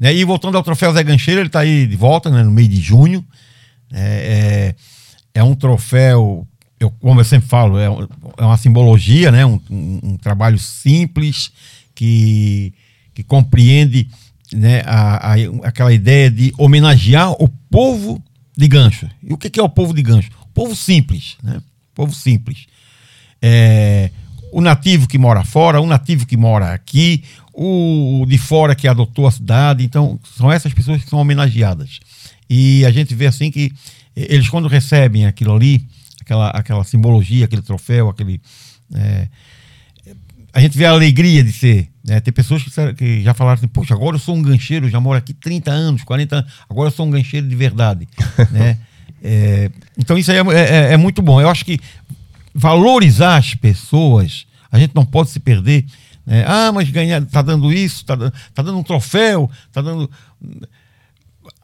Né? 0.00 0.14
E 0.14 0.24
voltando 0.24 0.56
ao 0.56 0.62
troféu 0.62 0.92
Zé 0.92 1.02
Gancheiro, 1.02 1.40
ele 1.40 1.48
está 1.48 1.60
aí 1.60 1.86
de 1.86 1.96
volta, 1.96 2.30
né? 2.30 2.42
no 2.42 2.50
mês 2.50 2.68
de 2.68 2.80
junho. 2.80 3.24
É, 3.92 4.74
é, 5.34 5.40
é 5.40 5.42
um 5.42 5.54
troféu, 5.54 6.46
eu, 6.80 6.90
como 6.90 7.20
eu 7.20 7.24
sempre 7.24 7.48
falo, 7.48 7.78
é, 7.78 7.86
é 7.86 8.44
uma 8.44 8.56
simbologia, 8.56 9.30
né? 9.30 9.44
Um, 9.44 9.60
um, 9.70 10.00
um, 10.02 10.16
trabalho 10.16 10.58
simples 10.58 11.50
que, 11.94 12.72
que 13.14 13.22
compreende 13.22 14.08
né, 14.52 14.82
a, 14.86 15.32
a, 15.32 15.34
aquela 15.64 15.92
ideia 15.92 16.30
de 16.30 16.52
homenagear 16.56 17.32
o 17.32 17.48
povo 17.70 18.22
de 18.56 18.66
gancho. 18.66 19.08
E 19.22 19.32
o 19.32 19.38
que, 19.38 19.48
que 19.50 19.60
é 19.60 19.62
o 19.62 19.68
povo 19.68 19.94
de 19.94 20.02
gancho? 20.02 20.30
Povo 20.58 20.74
simples, 20.74 21.36
né? 21.40 21.62
Povo 21.94 22.12
simples. 22.12 22.66
É, 23.40 24.10
o 24.50 24.60
nativo 24.60 25.06
que 25.06 25.16
mora 25.16 25.44
fora, 25.44 25.80
o 25.80 25.86
nativo 25.86 26.26
que 26.26 26.36
mora 26.36 26.72
aqui, 26.72 27.22
o 27.52 28.24
de 28.26 28.38
fora 28.38 28.74
que 28.74 28.88
adotou 28.88 29.28
a 29.28 29.30
cidade. 29.30 29.84
Então, 29.84 30.18
são 30.36 30.50
essas 30.50 30.74
pessoas 30.74 31.04
que 31.04 31.08
são 31.08 31.20
homenageadas. 31.20 32.00
E 32.50 32.84
a 32.84 32.90
gente 32.90 33.14
vê 33.14 33.26
assim 33.26 33.52
que 33.52 33.72
eles, 34.16 34.48
quando 34.48 34.66
recebem 34.66 35.26
aquilo 35.26 35.54
ali, 35.54 35.86
aquela, 36.20 36.50
aquela 36.50 36.82
simbologia, 36.82 37.44
aquele 37.44 37.62
troféu, 37.62 38.08
aquele. 38.08 38.40
É, 38.94 39.28
a 40.52 40.60
gente 40.60 40.76
vê 40.76 40.86
a 40.86 40.90
alegria 40.90 41.44
de 41.44 41.52
ser. 41.52 41.88
Né? 42.04 42.18
Tem 42.18 42.32
pessoas 42.32 42.64
que, 42.64 42.94
que, 42.94 43.22
já 43.22 43.32
falaram 43.32 43.58
assim, 43.58 43.68
poxa, 43.68 43.94
agora 43.94 44.16
eu 44.16 44.20
sou 44.20 44.34
um 44.34 44.42
gancheiro, 44.42 44.88
já 44.88 44.98
moro 44.98 45.18
aqui 45.18 45.32
30 45.32 45.70
anos, 45.70 46.02
40 46.02 46.36
anos, 46.36 46.52
agora 46.68 46.88
eu 46.88 46.92
sou 46.92 47.06
um 47.06 47.10
gancheiro 47.10 47.46
de 47.46 47.54
verdade. 47.54 48.08
né? 48.50 48.76
É, 49.22 49.70
então 49.96 50.16
isso 50.16 50.30
aí 50.30 50.38
é, 50.38 50.42
é, 50.42 50.92
é, 50.92 50.96
muito 50.96 51.22
bom. 51.22 51.40
Eu 51.40 51.48
acho 51.48 51.64
que 51.64 51.78
valorizar 52.54 53.36
as 53.36 53.54
pessoas, 53.54 54.46
a 54.70 54.78
gente 54.78 54.94
não 54.94 55.04
pode 55.04 55.30
se 55.30 55.40
perder. 55.40 55.84
Né? 56.26 56.44
Ah, 56.46 56.70
mas 56.72 56.90
ganhar, 56.90 57.24
tá 57.26 57.42
dando 57.42 57.72
isso, 57.72 58.04
tá, 58.04 58.16
tá 58.54 58.62
dando 58.62 58.78
um 58.78 58.82
troféu, 58.82 59.50
tá 59.72 59.80
dando. 59.80 60.10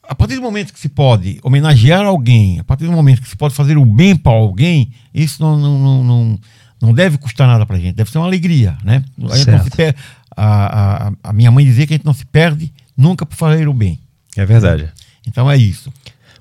A 0.02 0.14
partir 0.14 0.36
do 0.36 0.42
momento 0.42 0.72
que 0.72 0.78
se 0.78 0.88
pode 0.88 1.38
homenagear 1.42 2.04
alguém, 2.04 2.60
a 2.60 2.64
partir 2.64 2.84
do 2.84 2.92
momento 2.92 3.22
que 3.22 3.28
se 3.28 3.36
pode 3.36 3.54
fazer 3.54 3.78
o 3.78 3.86
bem 3.86 4.14
para 4.14 4.32
alguém, 4.32 4.92
isso 5.14 5.42
não, 5.42 5.58
não, 5.58 5.78
não, 5.78 6.04
não, 6.04 6.40
não 6.80 6.92
deve 6.92 7.16
custar 7.16 7.46
nada 7.46 7.64
para 7.64 7.76
a 7.76 7.80
gente, 7.80 7.94
deve 7.94 8.10
ser 8.10 8.18
uma 8.18 8.26
alegria. 8.26 8.76
Né? 8.84 9.02
A, 9.22 9.76
per... 9.76 9.96
a, 10.36 11.06
a, 11.08 11.12
a 11.22 11.32
minha 11.32 11.50
mãe 11.50 11.64
dizia 11.64 11.86
que 11.86 11.94
a 11.94 11.96
gente 11.96 12.06
não 12.06 12.12
se 12.12 12.26
perde 12.26 12.72
nunca 12.96 13.24
por 13.24 13.36
fazer 13.36 13.68
o 13.68 13.72
bem. 13.72 13.98
É 14.36 14.44
verdade. 14.44 14.88
Então 15.26 15.50
é 15.50 15.56
isso. 15.56 15.92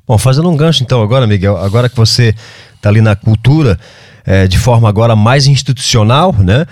Bom, 0.06 0.18
fazendo 0.18 0.50
um 0.50 0.58
gancho 0.58 0.84
então 0.84 1.02
agora, 1.02 1.26
Miguel, 1.26 1.58
agora 1.58 1.88
que 1.88 1.96
você 1.96 2.36
está 2.76 2.90
ali 2.90 3.00
na 3.00 3.16
cultura, 3.16 3.80
é, 4.26 4.48
de 4.48 4.60
forma 4.60 4.90
agora 4.90 5.16
mais 5.16 5.48
institucional, 5.48 6.34
né? 6.34 6.66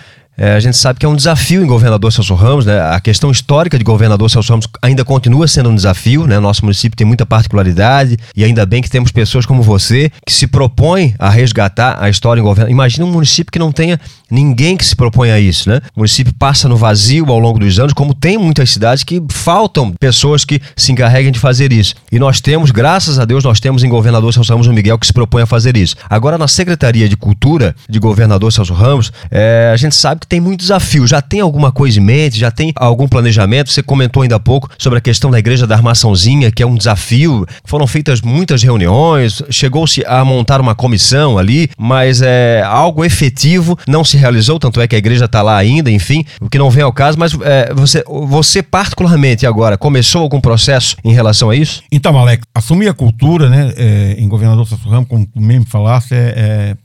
É, 0.43 0.53
a 0.53 0.59
gente 0.59 0.75
sabe 0.75 0.97
que 0.97 1.05
é 1.05 1.09
um 1.09 1.15
desafio 1.15 1.63
em 1.63 1.67
governador 1.67 2.11
Celso 2.11 2.33
Ramos, 2.33 2.65
né? 2.65 2.81
A 2.81 2.99
questão 2.99 3.29
histórica 3.29 3.77
de 3.77 3.83
governador 3.83 4.27
Celso 4.27 4.51
Ramos 4.51 4.67
ainda 4.81 5.05
continua 5.05 5.47
sendo 5.47 5.69
um 5.69 5.75
desafio, 5.75 6.25
né? 6.25 6.39
Nosso 6.39 6.65
município 6.65 6.97
tem 6.97 7.05
muita 7.05 7.27
particularidade 7.27 8.17
e 8.35 8.43
ainda 8.43 8.65
bem 8.65 8.81
que 8.81 8.89
temos 8.89 9.11
pessoas 9.11 9.45
como 9.45 9.61
você 9.61 10.11
que 10.25 10.33
se 10.33 10.47
propõem 10.47 11.13
a 11.19 11.29
resgatar 11.29 12.01
a 12.01 12.09
história 12.09 12.41
em 12.41 12.43
governo. 12.43 12.71
Imagina 12.71 13.05
um 13.05 13.11
município 13.11 13.51
que 13.51 13.59
não 13.59 13.71
tenha 13.71 13.99
ninguém 14.31 14.75
que 14.75 14.83
se 14.83 14.95
propõe 14.95 15.29
a 15.29 15.39
isso, 15.39 15.69
né? 15.69 15.79
O 15.95 15.99
município 15.99 16.33
passa 16.33 16.67
no 16.67 16.75
vazio 16.75 17.29
ao 17.29 17.37
longo 17.37 17.59
dos 17.59 17.77
anos, 17.77 17.93
como 17.93 18.11
tem 18.11 18.35
muitas 18.35 18.71
cidades 18.71 19.03
que 19.03 19.21
faltam 19.29 19.93
pessoas 19.99 20.43
que 20.43 20.59
se 20.75 20.91
encarreguem 20.91 21.31
de 21.31 21.37
fazer 21.37 21.71
isso. 21.71 21.93
E 22.11 22.17
nós 22.17 22.41
temos, 22.41 22.71
graças 22.71 23.19
a 23.19 23.25
Deus, 23.25 23.43
nós 23.43 23.59
temos 23.59 23.83
em 23.83 23.89
governador 23.89 24.33
Celso 24.33 24.51
Ramos 24.51 24.65
o 24.65 24.73
Miguel 24.73 24.97
que 24.97 25.05
se 25.05 25.13
propõe 25.13 25.43
a 25.43 25.45
fazer 25.45 25.77
isso. 25.77 25.95
Agora, 26.09 26.35
na 26.35 26.47
Secretaria 26.47 27.07
de 27.07 27.15
Cultura 27.15 27.75
de 27.87 27.99
governador 27.99 28.51
Celso 28.51 28.73
Ramos, 28.73 29.13
é, 29.29 29.69
a 29.71 29.77
gente 29.77 29.93
sabe 29.93 30.21
que 30.21 30.30
tem 30.31 30.39
muito 30.39 30.61
desafio. 30.61 31.05
Já 31.05 31.21
tem 31.21 31.41
alguma 31.41 31.73
coisa 31.73 31.99
em 31.99 32.03
mente? 32.03 32.39
Já 32.39 32.49
tem 32.49 32.71
algum 32.77 33.05
planejamento? 33.05 33.69
Você 33.69 33.83
comentou 33.83 34.23
ainda 34.23 34.37
há 34.37 34.39
pouco 34.39 34.69
sobre 34.77 34.97
a 34.97 35.01
questão 35.01 35.29
da 35.29 35.37
Igreja 35.37 35.67
da 35.67 35.75
Armaçãozinha, 35.75 36.49
que 36.49 36.63
é 36.63 36.65
um 36.65 36.75
desafio. 36.75 37.45
Foram 37.65 37.85
feitas 37.85 38.21
muitas 38.21 38.63
reuniões, 38.63 39.43
chegou-se 39.49 40.01
a 40.05 40.23
montar 40.23 40.61
uma 40.61 40.73
comissão 40.73 41.37
ali, 41.37 41.69
mas 41.77 42.21
é 42.21 42.63
algo 42.65 43.03
efetivo 43.03 43.77
não 43.85 44.05
se 44.05 44.15
realizou, 44.15 44.57
tanto 44.57 44.79
é 44.79 44.87
que 44.87 44.95
a 44.95 44.97
igreja 44.97 45.25
está 45.25 45.41
lá 45.41 45.57
ainda, 45.57 45.91
enfim, 45.91 46.23
o 46.39 46.49
que 46.49 46.57
não 46.57 46.69
vem 46.69 46.83
ao 46.83 46.93
caso, 46.93 47.19
mas 47.19 47.33
é, 47.41 47.73
você, 47.73 48.01
você 48.07 48.63
particularmente 48.63 49.45
agora, 49.45 49.77
começou 49.77 50.21
algum 50.21 50.39
processo 50.39 50.95
em 51.03 51.11
relação 51.11 51.49
a 51.49 51.55
isso? 51.57 51.83
Então, 51.91 52.17
Alex, 52.17 52.43
assumir 52.55 52.87
a 52.87 52.93
cultura, 52.93 53.49
né, 53.49 53.73
é, 53.75 54.15
em 54.17 54.29
governador 54.29 54.65
Celso 54.65 54.87
Ramos, 54.87 55.09
como 55.09 55.25
tu 55.25 55.41
mesmo 55.41 55.65
falasse, 55.65 56.15
é, 56.15 56.17
é, 56.17 56.75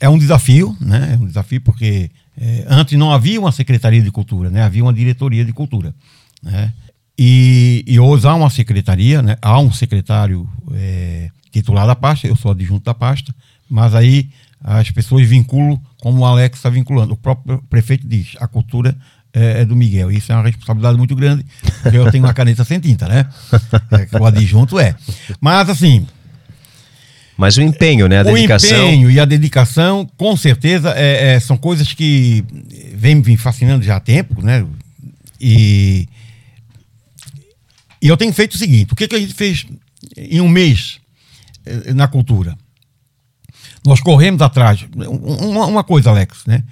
é, 0.00 0.08
um 0.08 0.18
desafio, 0.18 0.76
né, 0.80 1.14
é 1.14 1.22
um 1.22 1.26
desafio 1.26 1.60
porque 1.60 2.10
é, 2.38 2.64
antes 2.68 2.98
não 2.98 3.10
havia 3.10 3.40
uma 3.40 3.52
secretaria 3.52 4.02
de 4.02 4.10
cultura, 4.10 4.50
né, 4.50 4.62
havia 4.62 4.82
uma 4.82 4.92
diretoria 4.92 5.44
de 5.44 5.52
cultura, 5.52 5.94
né, 6.42 6.72
e, 7.18 7.84
e 7.86 7.98
hoje 7.98 8.26
há 8.26 8.34
uma 8.34 8.50
secretaria, 8.50 9.22
né, 9.22 9.36
há 9.40 9.58
um 9.58 9.72
secretário 9.72 10.48
é, 10.74 11.30
titular 11.50 11.86
da 11.86 11.96
pasta, 11.96 12.26
eu 12.26 12.36
sou 12.36 12.50
adjunto 12.50 12.84
da 12.84 12.94
pasta, 12.94 13.34
mas 13.68 13.94
aí 13.94 14.28
as 14.62 14.90
pessoas 14.90 15.26
vinculam 15.26 15.80
como 16.00 16.20
o 16.20 16.24
Alex 16.24 16.58
está 16.58 16.68
vinculando. 16.68 17.14
O 17.14 17.16
próprio 17.16 17.62
prefeito 17.70 18.06
diz, 18.06 18.34
a 18.40 18.48
cultura 18.48 18.96
é, 19.32 19.60
é, 19.60 19.64
do 19.64 19.76
Miguel. 19.76 20.10
Isso 20.10 20.32
é 20.32 20.34
uma 20.34 20.44
responsabilidade 20.44 20.96
muito 20.98 21.14
grande, 21.14 21.44
porque 21.82 21.96
eu 21.96 22.10
tenho 22.10 22.24
uma 22.24 22.34
caneta 22.34 22.64
sem 22.64 22.80
tinta, 22.80 23.06
né? 23.06 23.26
É, 23.90 24.18
o 24.18 24.24
adjunto 24.24 24.78
é. 24.78 24.96
Mas 25.40 25.68
assim. 25.68 26.06
Mas 27.36 27.56
o 27.56 27.62
empenho, 27.62 28.08
né? 28.08 28.20
A 28.20 28.22
dedicação. 28.22 28.78
O 28.78 28.88
empenho 28.88 29.10
e 29.10 29.20
a 29.20 29.24
dedicação, 29.24 30.08
com 30.16 30.36
certeza, 30.36 30.94
é, 30.96 31.34
é, 31.34 31.40
são 31.40 31.56
coisas 31.56 31.92
que 31.92 32.42
vem 32.94 33.16
me 33.16 33.36
fascinando 33.36 33.84
já 33.84 33.96
há 33.96 34.00
tempo, 34.00 34.42
né? 34.42 34.64
E, 35.40 36.08
e 38.00 38.08
eu 38.08 38.16
tenho 38.16 38.32
feito 38.32 38.54
o 38.54 38.58
seguinte: 38.58 38.92
o 38.92 38.96
que, 38.96 39.06
que 39.06 39.16
a 39.16 39.20
gente 39.20 39.34
fez 39.34 39.66
em 40.16 40.40
um 40.40 40.48
mês 40.48 40.98
eh, 41.66 41.92
na 41.92 42.08
cultura? 42.08 42.56
Nós 43.84 44.00
corremos 44.00 44.40
atrás. 44.40 44.86
Uma, 44.94 45.66
uma 45.66 45.84
coisa, 45.84 46.10
Alex, 46.10 46.44
né? 46.46 46.64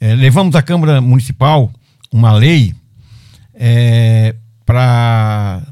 É, 0.00 0.14
levamos 0.14 0.54
à 0.54 0.62
Câmara 0.62 1.00
Municipal 1.00 1.72
uma 2.12 2.32
lei 2.32 2.74
é, 3.54 4.34
para 4.64 5.62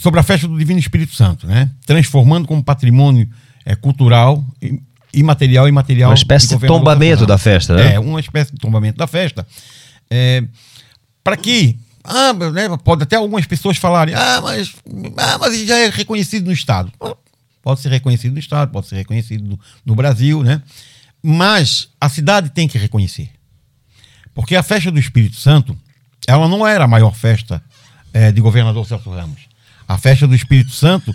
sobre 0.00 0.18
a 0.18 0.22
festa 0.22 0.48
do 0.48 0.56
Divino 0.56 0.80
Espírito 0.80 1.14
Santo, 1.14 1.46
né? 1.46 1.70
Transformando 1.84 2.48
como 2.48 2.64
patrimônio 2.64 3.28
é, 3.66 3.76
cultural, 3.76 4.42
imaterial 5.12 5.68
e 5.68 5.72
material. 5.72 6.08
Uma 6.08 6.14
espécie 6.14 6.48
de, 6.48 6.56
de 6.56 6.66
tombamento 6.66 7.26
da 7.26 7.36
festa, 7.36 7.76
né? 7.76 7.94
É, 7.94 8.00
uma 8.00 8.18
espécie 8.18 8.50
de 8.50 8.58
tombamento 8.58 8.96
da 8.96 9.06
festa. 9.06 9.46
É, 10.10 10.42
para 11.22 11.36
que 11.36 11.78
ah, 12.02 12.32
né, 12.32 12.66
pode 12.82 13.02
até 13.02 13.16
algumas 13.16 13.44
pessoas 13.44 13.76
falarem, 13.76 14.14
ah, 14.14 14.40
mas, 14.42 14.74
ah, 15.18 15.36
mas 15.38 15.66
já 15.66 15.76
é 15.76 15.90
reconhecido 15.90 16.46
no 16.46 16.52
Estado. 16.52 16.90
Pode 17.62 17.80
ser 17.80 17.90
reconhecido 17.90 18.32
no 18.32 18.38
Estado, 18.38 18.72
pode 18.72 18.86
ser 18.86 18.96
reconhecido 18.96 19.46
no, 19.46 19.60
no 19.84 19.94
Brasil, 19.94 20.42
né? 20.42 20.62
Mas 21.22 21.90
a 22.00 22.08
cidade 22.08 22.48
tem 22.48 22.66
que 22.66 22.78
reconhecer. 22.78 23.28
Porque 24.32 24.56
a 24.56 24.62
festa 24.62 24.90
do 24.90 24.98
Espírito 24.98 25.36
Santo, 25.36 25.76
ela 26.26 26.48
não 26.48 26.66
era 26.66 26.84
a 26.84 26.88
maior 26.88 27.14
festa 27.14 27.62
é, 28.14 28.32
de 28.32 28.40
governador 28.40 28.86
Celso 28.86 29.10
Ramos. 29.10 29.49
A 29.90 29.98
festa 29.98 30.24
do 30.24 30.36
Espírito 30.36 30.70
Santo, 30.70 31.12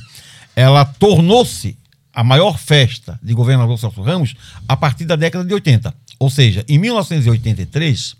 ela 0.53 0.83
tornou-se 0.83 1.77
a 2.13 2.25
maior 2.25 2.59
festa 2.59 3.17
de 3.23 3.33
governador 3.33 3.79
Celso 3.79 4.01
Ramos 4.01 4.35
a 4.67 4.75
partir 4.75 5.05
da 5.05 5.15
década 5.15 5.45
de 5.45 5.53
80. 5.53 5.95
Ou 6.19 6.29
seja, 6.29 6.65
em 6.67 6.77
1983, 6.77 8.17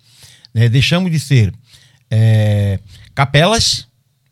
né, 0.54 0.70
deixamos 0.70 1.12
de 1.12 1.20
ser 1.20 1.54
é, 2.10 2.80
capelas 3.14 3.86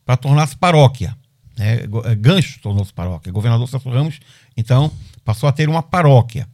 para 0.05 0.15
tornar-se 0.15 0.55
paróquia. 0.55 1.13
Né? 1.57 1.81
É, 2.05 2.15
Gancho 2.15 2.57
tornou-se 2.61 2.93
paróquia. 2.93 3.29
Governador 3.29 3.67
Celso 3.67 3.89
Ramos, 3.89 4.21
então, 4.55 4.89
passou 5.25 5.49
a 5.49 5.51
ter 5.51 5.67
uma 5.67 5.83
paróquia. 5.83 6.47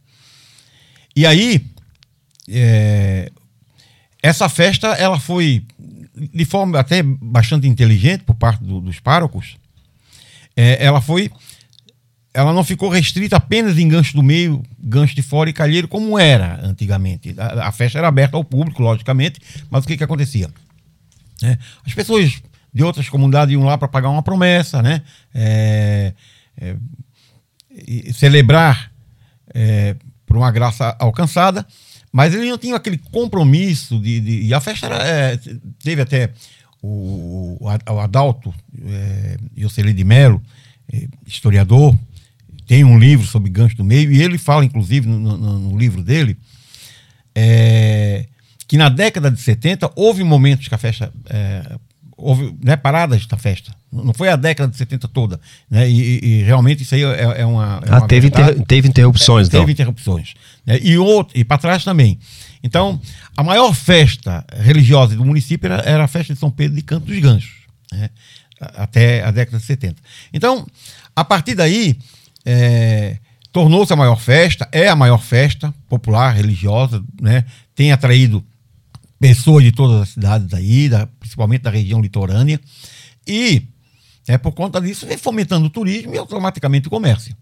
E 1.14 1.24
aí, 1.24 1.64
é, 2.48 3.30
essa 4.20 4.48
festa 4.48 4.88
ela 4.94 5.20
foi 5.20 5.64
de 6.32 6.44
forma 6.44 6.78
até 6.78 7.02
bastante 7.02 7.66
inteligente 7.66 8.24
por 8.24 8.34
parte 8.34 8.62
do, 8.62 8.80
dos 8.80 9.00
párocos. 9.00 9.56
É, 10.56 10.84
ela 10.84 11.00
foi, 11.00 11.30
ela 12.34 12.52
não 12.52 12.62
ficou 12.62 12.88
restrita 12.88 13.36
apenas 13.36 13.78
em 13.78 13.88
gancho 13.88 14.14
do 14.14 14.22
meio, 14.22 14.62
gancho 14.78 15.14
de 15.14 15.22
fora 15.22 15.48
e 15.48 15.52
calheiro 15.52 15.88
como 15.88 16.18
era 16.18 16.60
antigamente. 16.62 17.34
A, 17.38 17.68
a 17.68 17.72
festa 17.72 17.98
era 17.98 18.08
aberta 18.08 18.36
ao 18.36 18.44
público, 18.44 18.82
logicamente, 18.82 19.40
mas 19.70 19.84
o 19.84 19.86
que 19.86 19.96
que 19.96 20.04
acontecia? 20.04 20.50
É, 21.42 21.56
as 21.86 21.94
pessoas 21.94 22.42
de 22.72 22.84
outras 22.84 23.08
comunidades 23.08 23.52
iam 23.52 23.64
lá 23.64 23.76
para 23.76 23.88
pagar 23.88 24.10
uma 24.10 24.22
promessa, 24.22 24.82
né? 24.82 25.02
É, 25.34 26.12
é, 26.60 26.76
celebrar 28.12 28.92
é, 29.54 29.96
por 30.26 30.36
uma 30.36 30.50
graça 30.50 30.94
alcançada, 30.98 31.66
mas 32.12 32.34
ele 32.34 32.48
não 32.48 32.58
tinha 32.58 32.76
aquele 32.76 32.98
compromisso 32.98 34.00
de. 34.00 34.20
de 34.20 34.42
e 34.42 34.54
a 34.54 34.60
festa 34.60 34.86
era, 34.86 35.06
é, 35.06 35.40
teve 35.82 36.02
até 36.02 36.32
o, 36.82 37.56
o, 37.60 37.68
Adalto 38.00 38.54
é, 38.84 39.36
de 39.92 40.04
Mello, 40.04 40.42
é, 40.92 41.06
historiador, 41.26 41.96
tem 42.66 42.84
um 42.84 42.98
livro 42.98 43.26
sobre 43.26 43.50
gancho 43.50 43.76
do 43.76 43.84
meio, 43.84 44.12
e 44.12 44.22
ele 44.22 44.38
fala, 44.38 44.64
inclusive, 44.64 45.08
no, 45.08 45.18
no, 45.18 45.58
no 45.58 45.78
livro 45.78 46.02
dele, 46.02 46.36
é, 47.34 48.26
que 48.66 48.76
na 48.76 48.88
década 48.88 49.30
de 49.30 49.40
70 49.40 49.90
houve 49.94 50.22
momentos 50.24 50.68
que 50.68 50.74
a 50.74 50.78
festa 50.78 51.12
é, 51.28 51.76
houve 52.20 52.54
né, 52.62 52.76
paradas 52.76 53.26
da 53.26 53.36
festa. 53.36 53.74
Não 53.92 54.12
foi 54.14 54.28
a 54.28 54.36
década 54.36 54.70
de 54.70 54.76
70 54.76 55.08
toda. 55.08 55.40
Né? 55.68 55.88
E, 55.88 56.24
e 56.24 56.42
realmente 56.42 56.82
isso 56.82 56.94
aí 56.94 57.02
é, 57.02 57.40
é 57.40 57.46
uma. 57.46 57.82
É 57.84 57.94
ah, 57.94 58.00
teve, 58.02 58.28
inter, 58.28 58.62
teve 58.64 58.88
interrupções, 58.88 59.46
é, 59.46 59.48
então. 59.48 59.60
Teve 59.60 59.72
interrupções. 59.72 60.34
Né? 60.64 60.78
E, 60.82 60.96
outro, 60.98 61.38
e 61.38 61.44
para 61.44 61.58
trás 61.58 61.82
também. 61.82 62.18
Então, 62.62 63.00
a 63.36 63.42
maior 63.42 63.74
festa 63.74 64.44
religiosa 64.58 65.16
do 65.16 65.24
município 65.24 65.66
era, 65.72 65.82
era 65.82 66.04
a 66.04 66.08
festa 66.08 66.34
de 66.34 66.38
São 66.38 66.50
Pedro 66.50 66.76
de 66.76 66.82
Canto 66.82 67.06
dos 67.06 67.18
Ganchos, 67.18 67.66
né? 67.90 68.10
até 68.60 69.24
a 69.24 69.30
década 69.30 69.58
de 69.58 69.64
70. 69.64 69.96
Então, 70.32 70.66
a 71.16 71.24
partir 71.24 71.54
daí, 71.54 71.98
é, 72.44 73.16
tornou-se 73.50 73.92
a 73.92 73.96
maior 73.96 74.16
festa, 74.16 74.68
é 74.70 74.88
a 74.88 74.96
maior 74.96 75.18
festa 75.18 75.74
popular, 75.88 76.34
religiosa, 76.34 77.02
né? 77.20 77.44
tem 77.74 77.92
atraído 77.92 78.44
pessoas 79.20 79.62
de 79.62 79.70
todas 79.70 80.00
as 80.00 80.08
cidades 80.08 80.52
aí, 80.54 80.88
da, 80.88 81.06
principalmente 81.06 81.62
da 81.62 81.70
região 81.70 82.00
litorânea, 82.00 82.58
e 83.26 83.68
é, 84.26 84.38
por 84.38 84.52
conta 84.52 84.80
disso 84.80 85.06
vem 85.06 85.18
fomentando 85.18 85.66
o 85.66 85.70
turismo 85.70 86.14
e 86.14 86.18
automaticamente 86.18 86.88
o 86.88 86.90
comércio. 86.90 87.36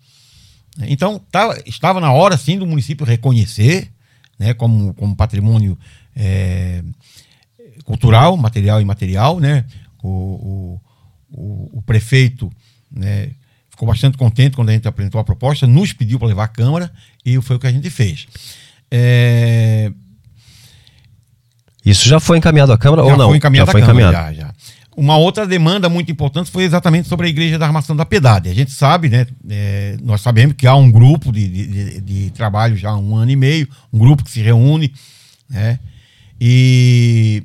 Então, 0.80 1.20
tá, 1.30 1.56
estava 1.66 2.00
na 2.00 2.12
hora, 2.12 2.36
sim, 2.36 2.58
do 2.58 2.66
município 2.66 3.06
reconhecer 3.06 3.90
né, 4.38 4.54
como, 4.54 4.94
como 4.94 5.16
patrimônio 5.16 5.78
é, 6.14 6.82
cultural, 7.84 8.36
material 8.36 8.78
e 8.80 8.82
imaterial. 8.82 9.40
Né? 9.40 9.64
O, 10.02 10.80
o, 11.30 11.78
o, 11.78 11.82
prefeito 11.82 12.50
né, 12.90 13.30
ficou 13.70 13.88
bastante 13.88 14.16
contente 14.16 14.54
quando 14.54 14.70
a 14.70 14.72
gente 14.72 14.86
apresentou 14.86 15.20
a 15.20 15.24
proposta, 15.24 15.66
nos 15.66 15.92
pediu 15.92 16.18
para 16.18 16.28
levar 16.28 16.44
à 16.44 16.48
Câmara 16.48 16.92
e 17.24 17.40
foi 17.42 17.56
o 17.56 17.58
que 17.58 17.66
a 17.66 17.72
gente 17.72 17.90
fez. 17.90 18.26
É, 18.90 19.92
Isso 21.90 22.08
já 22.08 22.18
foi 22.20 22.38
encaminhado 22.38 22.72
à 22.72 22.78
Câmara 22.78 23.02
já 23.04 23.12
ou 23.12 23.16
não? 23.16 23.28
Foi 23.28 23.36
encaminhado 23.36 23.66
já 23.66 23.72
foi 23.72 23.82
à 23.82 23.86
Câmara, 23.86 24.08
encaminhado. 24.10 24.36
já, 24.36 24.42
já. 24.46 24.54
Uma 24.96 25.16
outra 25.16 25.46
demanda 25.46 25.88
muito 25.88 26.10
importante 26.10 26.50
foi 26.50 26.64
exatamente 26.64 27.06
sobre 27.06 27.26
a 27.26 27.30
Igreja 27.30 27.56
da 27.56 27.64
Armação 27.66 27.94
da 27.94 28.04
Piedade. 28.04 28.48
A 28.48 28.54
gente 28.54 28.72
sabe, 28.72 29.08
né? 29.08 29.26
é, 29.48 29.96
nós 30.02 30.20
sabemos 30.20 30.56
que 30.56 30.66
há 30.66 30.74
um 30.74 30.90
grupo 30.90 31.30
de, 31.30 31.46
de, 31.48 31.66
de- 31.66 32.00
de 32.00 32.30
trabalho 32.30 32.76
já 32.76 32.90
há 32.90 32.96
um 32.98 33.14
ano 33.14 33.30
e 33.30 33.36
meio, 33.36 33.68
um 33.92 33.98
grupo 33.98 34.24
que 34.24 34.30
se 34.30 34.40
reúne, 34.40 34.92
né? 35.48 35.78
E 36.40 37.42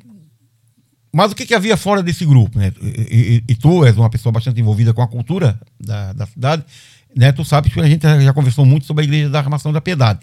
mas 1.12 1.30
o 1.30 1.34
que, 1.36 1.46
que 1.46 1.54
havia 1.54 1.76
fora 1.76 2.02
desse 2.02 2.24
grupo, 2.26 2.58
né? 2.58 2.72
E, 2.82 3.42
e- 3.48 3.52
e 3.52 3.54
tu 3.54 3.84
és 3.86 3.96
uma 3.96 4.10
pessoa 4.10 4.32
bastante 4.32 4.60
envolvida 4.60 4.92
com 4.92 5.00
a 5.02 5.06
cultura 5.06 5.60
da, 5.80 6.12
da 6.12 6.26
cidade, 6.26 6.64
né? 7.16 7.30
Tu 7.30 7.44
sabes 7.44 7.72
que 7.72 7.78
a 7.80 7.86
gente 7.86 8.02
já 8.02 8.32
conversou 8.32 8.64
muito 8.66 8.84
sobre 8.84 9.02
a 9.02 9.04
Igreja 9.04 9.28
da 9.30 9.38
Armação 9.38 9.72
da 9.72 9.80
Piedade. 9.80 10.18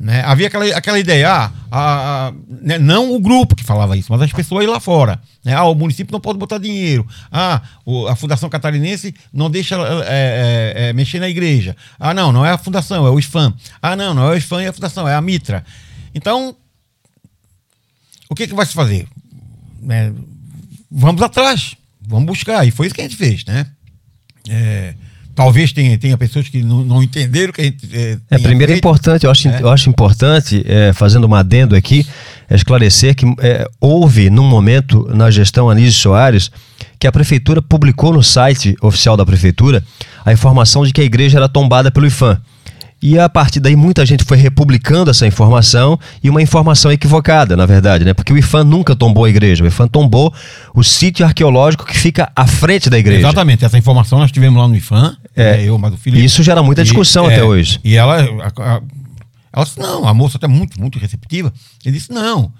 Né? 0.00 0.20
Havia 0.24 0.48
aquela, 0.48 0.64
aquela 0.76 0.98
ideia, 0.98 1.30
ah, 1.30 1.52
a- 1.70 2.28
a- 2.28 2.32
né, 2.48 2.76
não 2.76 3.12
o 3.14 3.20
grupo 3.20 3.54
que 3.54 3.62
falava 3.62 3.96
isso, 3.96 4.10
mas 4.10 4.20
as 4.20 4.32
pessoas 4.32 4.66
lá 4.66 4.80
fora. 4.80 5.20
Né? 5.44 5.54
Ah, 5.54 5.64
o 5.64 5.74
município 5.76 6.12
não 6.12 6.20
pode 6.20 6.38
botar 6.40 6.58
dinheiro. 6.58 7.06
Ah, 7.30 7.62
o- 7.84 8.08
a 8.08 8.16
Fundação 8.16 8.50
Catarinense 8.50 9.14
não 9.32 9.48
deixa 9.48 9.76
é, 9.76 10.74
é, 10.76 10.88
é, 10.88 10.92
mexer 10.92 11.20
na 11.20 11.28
igreja. 11.28 11.76
Ah, 12.00 12.12
não, 12.12 12.32
não 12.32 12.44
é 12.44 12.50
a 12.50 12.58
Fundação, 12.58 13.06
é 13.06 13.10
o 13.10 13.18
IFAM. 13.18 13.54
Ah, 13.80 13.94
não, 13.94 14.12
não 14.12 14.24
é 14.24 14.30
o 14.32 14.36
IFAM, 14.36 14.62
é 14.64 14.68
a 14.68 14.72
Fundação, 14.72 15.06
é 15.06 15.14
a 15.14 15.20
Mitra. 15.20 15.64
Então, 16.12 16.56
o 18.28 18.34
que, 18.34 18.48
que 18.48 18.54
vai 18.54 18.66
se 18.66 18.72
fazer? 18.74 19.06
Né, 19.80 20.12
vamos 20.90 21.22
atrás, 21.22 21.76
vamos 22.00 22.26
buscar. 22.26 22.66
E 22.66 22.70
foi 22.72 22.86
isso 22.86 22.94
que 22.94 23.00
a 23.00 23.04
gente 23.04 23.16
fez, 23.16 23.44
né? 23.44 23.66
É, 24.48 24.94
talvez 25.34 25.72
tenha, 25.72 25.96
tenha 25.98 26.16
pessoas 26.16 26.48
que 26.48 26.62
não, 26.62 26.84
não 26.84 27.02
entenderam 27.02 27.50
o 27.50 27.52
que 27.52 27.60
a 27.60 27.64
gente. 27.64 27.88
É, 27.92 28.18
É, 28.30 28.38
primeiro 28.38 28.72
é 28.72 28.74
feito. 28.74 28.78
importante, 28.78 29.24
eu 29.24 29.30
acho, 29.30 29.48
É. 29.48 29.62
eu 29.62 29.70
acho 29.70 29.88
importante, 29.88 30.62
é, 30.66 30.92
fazendo 30.92 31.26
um 31.26 31.34
adendo 31.34 31.74
aqui, 31.74 32.06
é 32.48 32.54
esclarecer 32.54 33.14
que 33.14 33.24
é, 33.40 33.66
houve, 33.80 34.30
num 34.30 34.44
momento, 34.46 35.08
na 35.14 35.30
gestão 35.30 35.70
Anísio 35.70 36.00
Soares, 36.00 36.50
que 36.98 37.06
a 37.06 37.12
prefeitura 37.12 37.60
publicou 37.60 38.12
no 38.12 38.22
site 38.22 38.76
oficial 38.80 39.16
da 39.16 39.24
prefeitura 39.26 39.82
a 40.24 40.32
informação 40.32 40.84
de 40.84 40.92
que 40.92 41.00
a 41.00 41.04
igreja 41.04 41.38
era 41.38 41.48
tombada 41.48 41.90
pelo 41.90 42.06
IFAM. 42.06 42.40
E 43.02 43.18
a 43.18 43.28
partir 43.28 43.58
daí 43.58 43.74
muita 43.74 44.06
gente 44.06 44.22
foi 44.24 44.36
republicando 44.36 45.10
essa 45.10 45.26
informação 45.26 45.98
e 46.22 46.30
uma 46.30 46.40
informação 46.40 46.92
equivocada, 46.92 47.56
na 47.56 47.66
verdade, 47.66 48.04
né? 48.04 48.14
Porque 48.14 48.32
o 48.32 48.38
IFAM 48.38 48.62
nunca 48.64 48.94
tombou 48.94 49.24
a 49.24 49.28
igreja, 49.28 49.64
o 49.64 49.66
IFAM 49.66 49.88
tombou 49.88 50.32
o 50.72 50.84
sítio 50.84 51.26
arqueológico 51.26 51.84
que 51.84 51.98
fica 51.98 52.30
à 52.36 52.46
frente 52.46 52.88
da 52.88 52.96
igreja. 52.98 53.18
Exatamente, 53.20 53.64
essa 53.64 53.76
informação 53.76 54.18
nós 54.20 54.30
tivemos 54.30 54.60
lá 54.60 54.68
no 54.68 54.76
IFAM, 54.76 55.16
É. 55.34 55.62
é, 55.62 55.68
eu, 55.68 55.76
mas 55.78 55.92
o 55.92 55.96
Felipe. 55.96 56.22
E 56.22 56.24
isso 56.26 56.42
gera 56.44 56.62
muita 56.62 56.82
E, 56.82 56.84
discussão 56.84 57.28
é, 57.28 57.34
até 57.34 57.42
hoje. 57.42 57.80
E 57.82 57.96
ela, 57.96 58.20
a- 58.22 58.62
a- 58.76 58.80
ela 59.52 59.64
disse, 59.64 59.80
não, 59.80 60.06
a 60.06 60.14
moça 60.14 60.36
até 60.36 60.46
muito, 60.46 60.80
muito 60.80 60.98
receptiva. 60.98 61.52
Ele 61.84 61.98
disse, 61.98 62.12
não, 62.12 62.52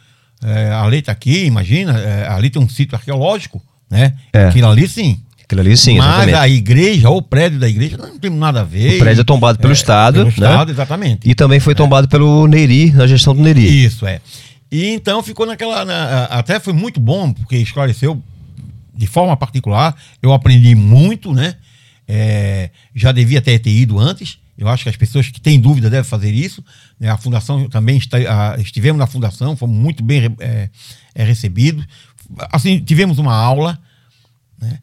é, 0.45 0.73
a 0.73 0.85
lei 0.87 0.99
está 0.99 1.13
aqui, 1.13 1.45
imagina, 1.45 1.97
é, 2.01 2.27
ali 2.29 2.51
tem 2.51 2.61
um 2.61 2.69
sítio 2.69 2.97
arqueológico, 2.97 3.63
né? 3.89 4.15
É. 4.33 4.47
Aquilo 4.47 4.69
ali 4.69 4.89
sim. 4.89 5.21
Aquilo 5.53 5.61
ali 5.61 5.77
sim, 5.77 5.99
mas 5.99 6.07
exatamente. 6.07 6.35
a 6.39 6.49
igreja, 6.49 7.11
ou 7.11 7.19
o 7.19 7.23
prédio 7.23 7.59
da 7.61 7.69
igreja, 7.69 7.99
não 7.99 8.19
tem 8.19 8.31
nada 8.31 8.61
a 8.63 8.65
ver. 8.65 8.97
O 8.97 8.99
prédio 9.01 9.21
é 9.21 9.25
tombado 9.25 9.59
pelo 9.59 9.73
Estado, 9.75 10.15
Pelo 10.15 10.25
né? 10.29 10.33
Estado, 10.33 10.71
exatamente. 10.71 11.29
E 11.29 11.35
também 11.35 11.61
foi 11.61 11.75
tombado 11.75 12.09
pelo 12.09 12.47
Neri, 12.47 12.91
na 12.93 13.07
gestão 13.07 13.35
do 13.35 13.43
Neri. 13.43 13.85
Isso, 13.85 14.07
é. 14.07 14.23
E 14.71 14.87
então 14.95 15.23
ficou 15.23 15.45
naquela. 15.45 15.85
na- 15.85 16.25
até 16.25 16.59
foi 16.59 16.73
muito 16.73 16.99
bom, 16.99 17.35
porque 17.35 17.57
esclareceu 17.57 18.23
de 18.97 19.07
forma 19.07 19.37
particular. 19.37 19.95
Eu 20.23 20.33
aprendi 20.33 20.75
muito, 20.75 21.35
né? 21.35 21.55
É, 22.09 22.71
já 22.95 23.13
devia 23.13 23.43
ter, 23.43 23.59
ter 23.59 23.71
ido 23.71 23.99
antes. 23.99 24.39
Eu 24.57 24.69
acho 24.69 24.85
que 24.85 24.89
as 24.89 24.97
pessoas 24.97 25.29
que 25.29 25.39
têm 25.41 25.61
dúvida 25.61 25.91
devem 25.91 26.09
fazer 26.09 26.33
isso. 26.33 26.65
né? 26.99 27.11
A 27.11 27.19
fundação 27.19 27.69
também 27.69 27.99
está, 27.99 28.17
a- 28.17 28.59
estivemos 28.59 28.99
na 28.99 29.07
fundação, 29.07 29.55
fomos 29.55 29.77
muito 29.77 30.03
bem 30.03 30.35
é, 30.41 30.71
é, 31.15 31.25
recebidos. 31.25 31.85
Assim, 32.51 32.79
tivemos 32.81 33.19
uma 33.19 33.35
aula, 33.35 33.79
né? 34.61 34.79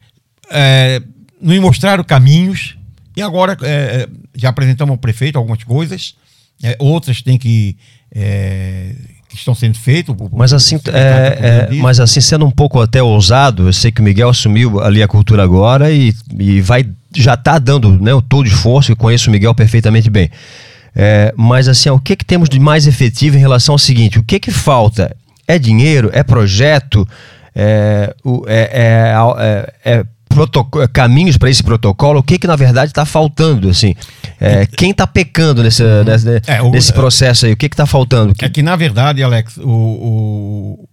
É, 0.50 1.00
nos 1.40 1.58
mostraram 1.60 2.02
caminhos 2.04 2.76
e 3.16 3.22
agora 3.22 3.56
é, 3.62 4.08
já 4.36 4.48
apresentamos 4.48 4.92
ao 4.92 4.98
prefeito 4.98 5.36
algumas 5.38 5.62
coisas, 5.64 6.14
é, 6.62 6.76
outras 6.78 7.22
têm 7.22 7.38
que, 7.38 7.76
é, 8.14 8.94
que 9.28 9.36
estão 9.36 9.54
sendo 9.54 9.76
o- 10.08 10.30
Mas 10.32 10.52
assim, 10.52 10.78
é, 10.92 11.68
é, 11.70 11.74
mas 11.76 12.00
assim, 12.00 12.20
sendo 12.20 12.44
um 12.44 12.50
pouco 12.50 12.80
até 12.80 13.02
ousado, 13.02 13.68
eu 13.68 13.72
sei 13.72 13.90
que 13.92 14.00
o 14.00 14.04
Miguel 14.04 14.28
assumiu 14.28 14.80
ali 14.80 15.02
a 15.02 15.08
cultura 15.08 15.42
agora 15.42 15.90
e, 15.90 16.12
e 16.38 16.60
vai 16.60 16.84
já 17.16 17.34
está 17.34 17.58
dando 17.58 18.00
né, 18.00 18.14
o 18.14 18.22
todo 18.22 18.46
esforço, 18.46 18.92
eu 18.92 18.96
conheço 18.96 19.28
o 19.30 19.32
Miguel 19.32 19.52
perfeitamente 19.54 20.08
bem. 20.08 20.30
É, 20.94 21.32
mas 21.36 21.66
assim, 21.68 21.88
o 21.90 21.98
que, 21.98 22.14
que 22.16 22.24
temos 22.24 22.48
de 22.48 22.58
mais 22.60 22.86
efetivo 22.86 23.36
em 23.36 23.40
relação 23.40 23.74
ao 23.74 23.78
seguinte? 23.78 24.18
O 24.18 24.22
que, 24.24 24.38
que 24.38 24.50
falta? 24.52 25.16
É 25.46 25.58
dinheiro? 25.58 26.10
É 26.12 26.22
projeto? 26.22 27.06
É, 27.54 28.14
o- 28.22 28.44
é- 28.46 28.70
é- 28.72 29.14
é- 29.84 29.92
é 29.98 30.04
caminhos 30.92 31.36
para 31.36 31.50
esse 31.50 31.62
protocolo? 31.62 32.20
O 32.20 32.22
que, 32.22 32.38
que 32.38 32.46
na 32.46 32.56
verdade 32.56 32.90
está 32.90 33.04
faltando? 33.04 33.68
Assim? 33.68 33.94
É, 34.40 34.66
quem 34.66 34.90
está 34.90 35.06
pecando 35.06 35.62
nesse, 35.62 35.82
nesse, 36.04 36.40
É, 36.46 36.62
o- 36.62 36.70
nesse 36.70 36.92
processo 36.92 37.46
aí? 37.46 37.52
O 37.52 37.56
que 37.56 37.66
está 37.66 37.86
faltando? 37.86 38.32
É 38.40 38.48
que, 38.48 38.62
na 38.62 38.76
verdade, 38.76 39.22
Alex, 39.22 39.56
o, 39.58 39.68
o- 39.68 40.88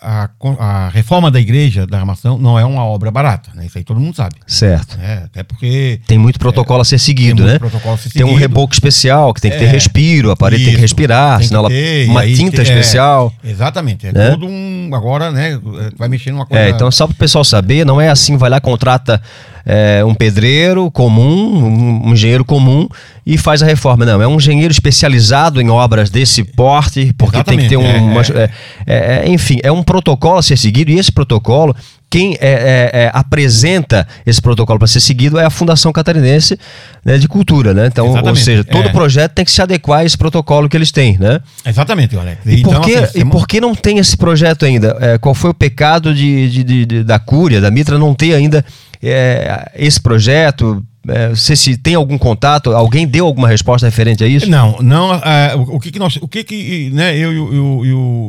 a, 0.00 0.28
a 0.58 0.88
reforma 0.90 1.30
da 1.30 1.40
igreja 1.40 1.86
da 1.86 1.98
armação 1.98 2.38
não 2.38 2.58
é 2.58 2.64
uma 2.64 2.84
obra 2.84 3.10
barata, 3.10 3.50
né? 3.54 3.66
Isso 3.66 3.78
aí 3.78 3.84
todo 3.84 3.98
mundo 3.98 4.14
sabe. 4.14 4.36
Certo. 4.46 4.96
né? 4.98 5.22
Até 5.24 5.42
porque 5.42 6.00
Tem 6.06 6.18
muito 6.18 6.38
protocolo 6.38 6.82
a 6.82 6.84
ser 6.84 6.98
seguido, 6.98 7.42
muito 7.42 7.52
né? 7.54 7.58
protocolo 7.58 7.94
a 7.94 7.98
ser 7.98 8.10
Tem 8.10 8.22
um 8.24 8.28
seguido. 8.28 8.40
reboco 8.40 8.72
especial 8.74 9.32
que 9.32 9.40
tem 9.40 9.50
que 9.50 9.58
ter 9.58 9.64
É, 9.64 9.68
respiro, 9.68 10.30
a 10.30 10.36
parede 10.36 10.62
tem 10.64 10.70
que 10.72 10.76
isso, 10.76 10.82
respirar, 10.82 11.38
tem 11.38 11.48
senão 11.48 11.66
que 11.66 11.72
ela 11.72 11.82
ter, 11.82 12.06
e 12.06 12.08
uma 12.10 12.20
aí 12.20 12.34
tinta 12.36 12.62
tem- 12.62 12.72
é, 12.72 12.78
especial. 12.78 13.32
exatamente. 13.42 14.06
É 14.06 14.12
né? 14.12 14.30
todo 14.30 14.46
um. 14.46 14.90
Agora, 14.94 15.30
né? 15.32 15.58
Vai 15.96 16.08
mexer 16.08 16.30
numa 16.30 16.46
coisa. 16.46 16.64
É, 16.64 16.68
então 16.70 16.90
só 16.90 17.06
para 17.06 17.14
o 17.14 17.16
pessoal 17.16 17.44
saber, 17.44 17.84
não 17.84 18.00
é 18.00 18.08
assim, 18.08 18.36
vai 18.36 18.50
lá, 18.50 18.60
contrata 18.60 19.20
é, 19.66 20.04
um 20.04 20.14
pedreiro 20.14 20.88
comum, 20.92 22.04
um, 22.06 22.12
engenheiro 22.12 22.44
comum 22.44 22.88
e 23.26 23.36
faz 23.36 23.62
a 23.62 23.66
reforma. 23.66 24.06
Não, 24.06 24.22
é 24.22 24.26
um 24.28 24.36
engenheiro 24.36 24.70
especializado 24.72 25.60
em 25.60 25.68
obras 25.68 26.08
desse 26.08 26.44
porte, 26.44 27.12
porque 27.18 27.42
tem 27.42 27.58
que 27.58 27.68
ter 27.68 27.76
um. 27.76 27.82
Exatamente, 27.82 28.32
uma- 28.32 28.40
é, 28.40 28.44
é, 28.44 28.50
é, 28.86 29.26
é, 29.26 29.28
enfim, 29.28 29.58
é 29.64 29.72
um 29.72 29.82
protocolo 29.82 30.38
a 30.38 30.42
ser 30.42 30.56
seguido 30.56 30.90
e 30.92 30.98
esse 30.98 31.10
protocolo. 31.10 31.74
Quem 32.08 32.34
é, 32.34 32.36
é, 32.40 32.90
é, 33.06 33.10
apresenta 33.12 34.06
esse 34.24 34.40
protocolo 34.40 34.78
para 34.78 34.86
ser 34.86 35.00
seguido 35.00 35.40
é 35.40 35.44
a 35.44 35.50
Fundação 35.50 35.92
Catarinense 35.92 36.56
né, 37.04 37.18
de 37.18 37.26
Cultura, 37.26 37.74
né? 37.74 37.88
Então, 37.88 38.06
ou 38.06 38.12
Exatamente, 38.12 38.44
seja, 38.44 38.62
todo 38.64 38.88
é. 38.88 38.92
projeto 38.92 39.32
tem 39.32 39.44
que 39.44 39.50
se 39.50 39.60
adequar 39.60 40.00
a 40.00 40.04
esse 40.04 40.16
protocolo 40.16 40.68
que 40.68 40.76
eles 40.76 40.92
têm, 40.92 41.18
né? 41.18 41.40
Exatamente, 41.66 42.16
Alex. 42.16 42.38
E, 42.46 42.60
então, 42.60 42.74
por, 42.74 42.80
que, 42.82 42.94
assim, 42.94 43.18
e 43.18 43.24
por 43.24 43.48
que 43.48 43.60
não 43.60 43.74
tem 43.74 43.98
esse 43.98 44.16
projeto 44.16 44.64
ainda? 44.64 44.96
É, 45.00 45.18
qual 45.18 45.34
foi 45.34 45.50
o 45.50 45.54
pecado 45.54 46.14
de, 46.14 46.48
de- 46.48 46.64
de- 46.64 46.86
de- 46.86 47.04
da 47.04 47.18
Cúria, 47.18 47.60
da 47.60 47.72
Mitra, 47.72 47.98
não 47.98 48.14
ter 48.14 48.34
ainda 48.34 48.64
é, 49.02 49.72
esse 49.74 50.00
projeto? 50.00 50.84
É, 51.08 51.28
você 51.28 51.54
se 51.54 51.76
tem 51.76 51.94
algum 51.94 52.18
contato? 52.18 52.72
Alguém 52.72 53.06
deu 53.06 53.26
alguma 53.26 53.46
resposta 53.46 53.86
referente 53.86 54.24
a 54.24 54.26
isso? 54.26 54.50
Não, 54.50 54.78
não. 54.80 55.12
ah, 55.12 55.54
o, 55.56 55.78
que 55.78 55.92
que 55.92 55.98
nós, 55.98 56.16
o 56.16 56.26
que 56.26 56.42
que 56.42 56.90
né, 56.90 57.16
eu 57.16 57.32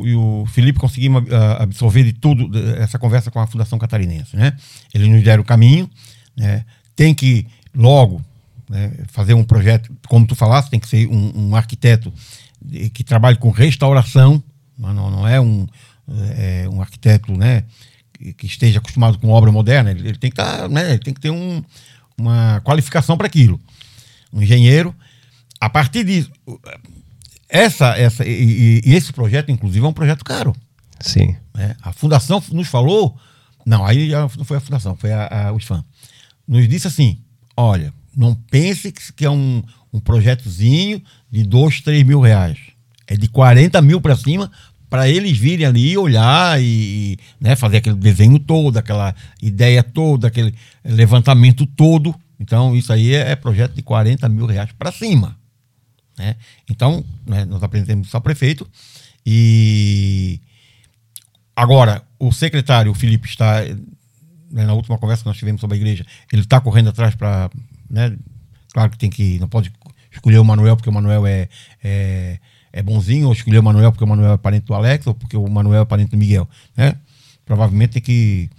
e 0.06 0.16
o, 0.16 0.46
Felipe 0.46 0.80
conseguimos 0.80 1.24
ah, 1.32 1.64
absorver 1.64 2.04
de 2.04 2.14
tudo 2.14 2.52
essa 2.78 3.00
conversa 3.00 3.32
com 3.32 3.40
a 3.40 3.48
Fundação 3.48 3.80
Catarinense, 3.80 4.36
né? 4.36 4.54
Eles 4.94 5.08
nos 5.08 5.24
deram 5.24 5.42
o 5.42 5.46
caminho, 5.46 5.90
né? 6.36 6.64
Tem 6.96 7.16
que 7.16 7.48
logo 7.76 8.22
né, 8.70 8.92
fazer 9.08 9.34
um 9.34 9.44
projeto, 9.44 9.92
como 10.08 10.28
tu 10.28 10.36
falaste, 10.36 10.70
tem 10.70 10.80
que 10.80 10.88
ser 10.88 11.08
um, 11.08 11.32
um 11.36 11.56
arquiteto 11.56 12.14
que 12.94 13.04
trabalhe 13.04 13.38
com 13.38 13.50
restauração, 13.50 14.44
não, 14.78 14.94
não, 14.94 15.28
é 15.28 15.40
um, 15.40 15.68
é, 16.38 16.68
um 16.70 16.82
arquiteto, 16.82 17.32
né? 17.36 17.64
Que, 18.38 18.46
esteja 18.46 18.80
acostumado 18.80 19.20
com 19.20 19.30
obra 19.30 19.52
moderna. 19.52 19.92
Ele, 19.92 20.10
ele 20.10 20.18
tem 20.18 20.32
que 20.32 20.40
estar, 20.40 20.68
né? 20.70 20.92
Ele 20.92 21.00
tem 21.00 21.14
que 21.14 21.22
ter 21.22 21.30
um, 21.30 21.64
uma 22.18 22.62
qualificação 22.62 23.18
para 23.18 23.28
aquilo. 23.28 23.60
Um 24.34 24.42
engenheiro 24.42 24.96
a 25.60 25.70
partir 25.70 26.04
disso, 26.04 26.32
essa, 27.50 27.98
essa, 27.98 28.26
e, 28.26 28.82
e- 28.86 28.94
esse 28.94 29.12
projeto, 29.12 29.52
inclusive, 29.52 29.86
é 29.86 29.90
um 29.90 29.94
projeto 29.94 30.24
caro. 30.24 30.56
Sim. 31.00 31.36
né? 31.54 31.76
A 31.82 31.92
fundação 31.92 32.42
nos 32.52 32.68
falou, 32.68 33.18
não, 33.66 33.86
aí 33.86 34.10
já 34.10 34.22
não 34.22 34.46
foi 34.46 34.58
a 34.58 34.62
fundação, 34.62 34.96
foi 34.96 35.12
a, 35.12 35.48
a, 35.48 35.52
o 35.52 35.60
SFAM. 35.60 35.84
Nos 36.48 36.68
disse 36.68 36.88
assim: 36.88 37.20
olha, 37.56 37.94
não 38.16 38.34
pense 38.34 38.92
que, 38.92 39.14
que 39.14 39.26
é 39.26 39.30
um, 39.30 39.64
um 39.92 40.00
projetozinho 40.00 41.02
de 41.30 41.44
2, 41.44 41.82
3 41.82 42.04
mil 42.04 42.22
reais. 42.22 42.58
É 43.06 43.16
de 43.16 43.28
40 43.28 43.82
mil 43.82 44.02
para 44.02 44.16
cima 44.16 44.52
para 44.89 45.10
eles 45.10 45.38
virem 45.38 45.65
ali 45.65 45.97
olhar 45.97 46.62
e 46.62 47.17
né, 47.39 47.56
fazer 47.56 47.78
aquele 47.78 47.95
desenho 47.95 48.39
todo, 48.39 48.78
aquela 48.78 49.13
ideia 49.41 49.84
toda, 49.84 50.28
aquele 50.28 50.54
levantamento 50.84 51.65
todo. 51.65 52.15
Então, 52.39 52.76
isso 52.76 52.93
aí 52.93 53.13
é, 53.13 53.32
é 53.32 53.36
projeto 53.36 53.73
de 53.73 53.82
40 53.82 54.30
mil 54.30 54.45
reais 54.45 54.71
para 54.78 54.91
cima. 54.91 55.38
Né? 56.17 56.36
Então, 56.69 57.04
né, 57.26 57.45
nós 57.45 57.62
apresentamos 57.62 58.08
isso 58.08 58.17
ao 58.17 58.21
prefeito 58.21 58.67
e 59.26 60.39
agora 61.56 62.02
o 62.19 62.32
secretário, 62.32 62.93
Felipe, 62.93 63.28
está 63.28 63.62
né, 64.50 64.65
na 64.65 64.73
última 64.73 64.97
conversa 64.97 65.23
que 65.23 65.30
nós 65.30 65.38
tivemos 65.38 65.62
sobre 65.62 65.78
a 65.78 65.80
igreja, 65.80 66.06
ele 66.32 66.41
está 66.41 66.60
correndo 66.60 66.89
atrás 66.89 67.13
para, 67.13 67.50
né, 67.89 68.17
claro 68.73 68.89
que 68.89 68.97
tem 68.97 69.10
que, 69.10 69.38
não 69.39 69.47
pode 69.47 69.71
escolher 70.12 70.39
o 70.39 70.45
Manuel 70.45 70.76
porque 70.76 70.89
o 70.89 70.93
Manuel 70.93 71.28
é, 71.28 71.50
é, 71.84 72.39
é 72.78 72.84
bonzinho, 72.84 73.26
ou 73.26 73.34
escolher 73.34 73.58
o 73.58 73.63
Manuel 73.63 73.92
porque 73.92 74.04
o 74.04 74.08
Manuel 74.08 74.34
é 74.34 74.38
parente 74.38 74.68
do 74.68 74.74
Alex, 74.76 75.08
ou 75.08 75.13
porque 75.16 75.36
o 75.36 75.50
Manuel 75.50 75.82
é 75.82 75.86
parente 75.86 76.12
do 76.12 76.18
Miguel, 76.18 76.48
né? 76.76 76.96
Provavelmente 77.44 77.94
tem 77.94 78.02
que 78.02 78.50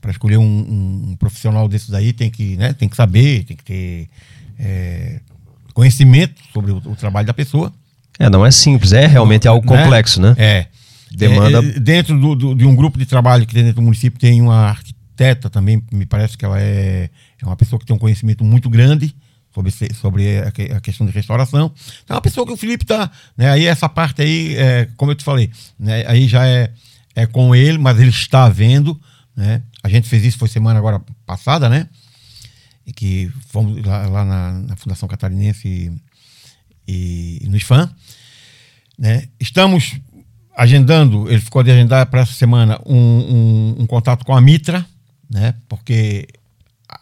para 0.00 0.12
escolher 0.12 0.36
um, 0.36 0.44
um, 0.44 1.10
um, 1.10 1.16
profissional 1.16 1.66
desses 1.66 1.92
aí 1.92 2.12
tem 2.12 2.30
que, 2.30 2.56
né, 2.56 2.74
tem 2.74 2.88
que 2.90 2.94
saber, 2.94 3.42
tem 3.44 3.56
que 3.56 3.64
ter 3.64 4.08
é, 4.58 5.18
conhecimento 5.72 6.34
sobre 6.52 6.70
o, 6.70 6.76
o, 6.76 6.94
trabalho 6.94 7.26
da 7.26 7.32
pessoa. 7.32 7.72
É, 8.18 8.28
não 8.28 8.46
é 8.46 8.50
simples, 8.50 8.92
é 8.92 9.06
realmente 9.06 9.48
algo 9.48 9.68
né? 9.68 9.82
complexo, 9.82 10.20
né? 10.20 10.34
É. 10.36 10.66
Demanda. 11.10 11.58
É, 11.58 11.80
dentro 11.80 12.20
do, 12.20 12.34
do, 12.34 12.54
de 12.54 12.66
um 12.66 12.76
grupo 12.76 12.98
de 12.98 13.06
trabalho 13.06 13.46
que 13.46 13.54
tem 13.54 13.64
dentro 13.64 13.80
do 13.80 13.84
município 13.84 14.20
tem 14.20 14.40
uma 14.40 14.68
arquiteta 14.68 15.48
também, 15.48 15.82
me 15.90 16.04
parece 16.04 16.36
que 16.36 16.44
ela 16.44 16.60
é, 16.60 17.08
é 17.42 17.46
uma 17.46 17.56
pessoa 17.56 17.80
que 17.80 17.86
tem 17.86 17.96
um 17.96 17.98
conhecimento 17.98 18.44
muito 18.44 18.68
grande 18.68 19.14
sobre, 19.54 19.70
sobre 19.94 20.38
a, 20.38 20.80
questão 20.80 21.06
de 21.06 21.12
restauração. 21.12 21.72
Então, 22.02 22.14
é 22.14 22.16
uma 22.16 22.20
pessoa 22.20 22.46
que 22.46 22.52
o 22.52 22.56
Felipe 22.56 22.84
está. 22.84 23.10
Né, 23.36 23.50
aí, 23.50 23.66
essa 23.66 23.88
parte 23.88 24.20
aí, 24.20 24.56
é, 24.56 24.88
como 24.96 25.12
eu 25.12 25.14
te 25.14 25.22
falei, 25.22 25.50
né, 25.78 26.04
aí 26.06 26.26
já 26.26 26.46
é, 26.46 26.72
é 27.14 27.26
com 27.26 27.54
ele, 27.54 27.78
mas 27.78 27.98
ele 28.00 28.10
está 28.10 28.48
vendo. 28.48 29.00
Né? 29.36 29.62
A 29.82 29.88
gente 29.88 30.08
fez 30.08 30.24
isso, 30.24 30.38
foi 30.38 30.48
semana 30.48 30.78
agora 30.78 31.00
passada, 31.24 31.68
né? 31.68 31.88
E 32.86 32.92
que 32.92 33.30
fomos 33.48 33.82
lá, 33.84 34.06
lá 34.06 34.24
na, 34.24 34.52
na, 34.52 34.76
Fundação 34.76 35.08
Catarinense 35.08 35.66
e, 36.86 37.40
e, 37.42 37.48
no 37.48 37.56
IFAM. 37.56 37.90
Né? 38.98 39.28
Estamos 39.40 39.98
agendando, 40.56 41.28
ele 41.30 41.40
ficou 41.40 41.62
de 41.62 41.70
agendar 41.70 42.06
para 42.06 42.20
essa 42.20 42.32
semana 42.32 42.78
um, 42.84 42.96
um, 42.96 43.76
um, 43.80 43.86
contato 43.86 44.24
com 44.24 44.36
a 44.36 44.40
Mitra, 44.40 44.86
né? 45.28 45.54
Porque 45.68 46.28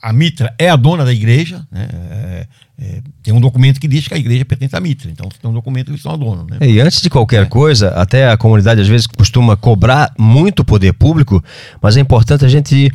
a 0.00 0.12
Mitra 0.12 0.54
é 0.58 0.68
a 0.68 0.76
dona 0.76 1.04
da 1.04 1.12
igreja, 1.12 1.66
né? 1.70 1.88
É, 1.92 2.46
é, 2.80 3.00
tem 3.22 3.32
um 3.32 3.40
documento 3.40 3.78
que 3.80 3.86
diz 3.86 4.08
que 4.08 4.14
a 4.14 4.16
igreja 4.16 4.44
pertence 4.44 4.74
à 4.74 4.80
Mitra, 4.80 5.10
então 5.10 5.28
tem 5.28 5.50
um 5.50 5.54
documento 5.54 5.86
que 5.86 5.92
eles 5.92 6.02
são 6.02 6.12
a 6.12 6.16
dona. 6.16 6.44
Né? 6.50 6.66
E 6.66 6.80
antes 6.80 7.00
de 7.00 7.08
qualquer 7.08 7.42
é. 7.42 7.46
coisa, 7.46 7.90
até 7.90 8.28
a 8.28 8.36
comunidade 8.36 8.80
às 8.80 8.88
vezes 8.88 9.06
costuma 9.06 9.56
cobrar 9.56 10.12
muito 10.18 10.64
poder 10.64 10.92
público, 10.92 11.42
mas 11.80 11.96
é 11.96 12.00
importante 12.00 12.44
a 12.44 12.48
gente 12.48 12.90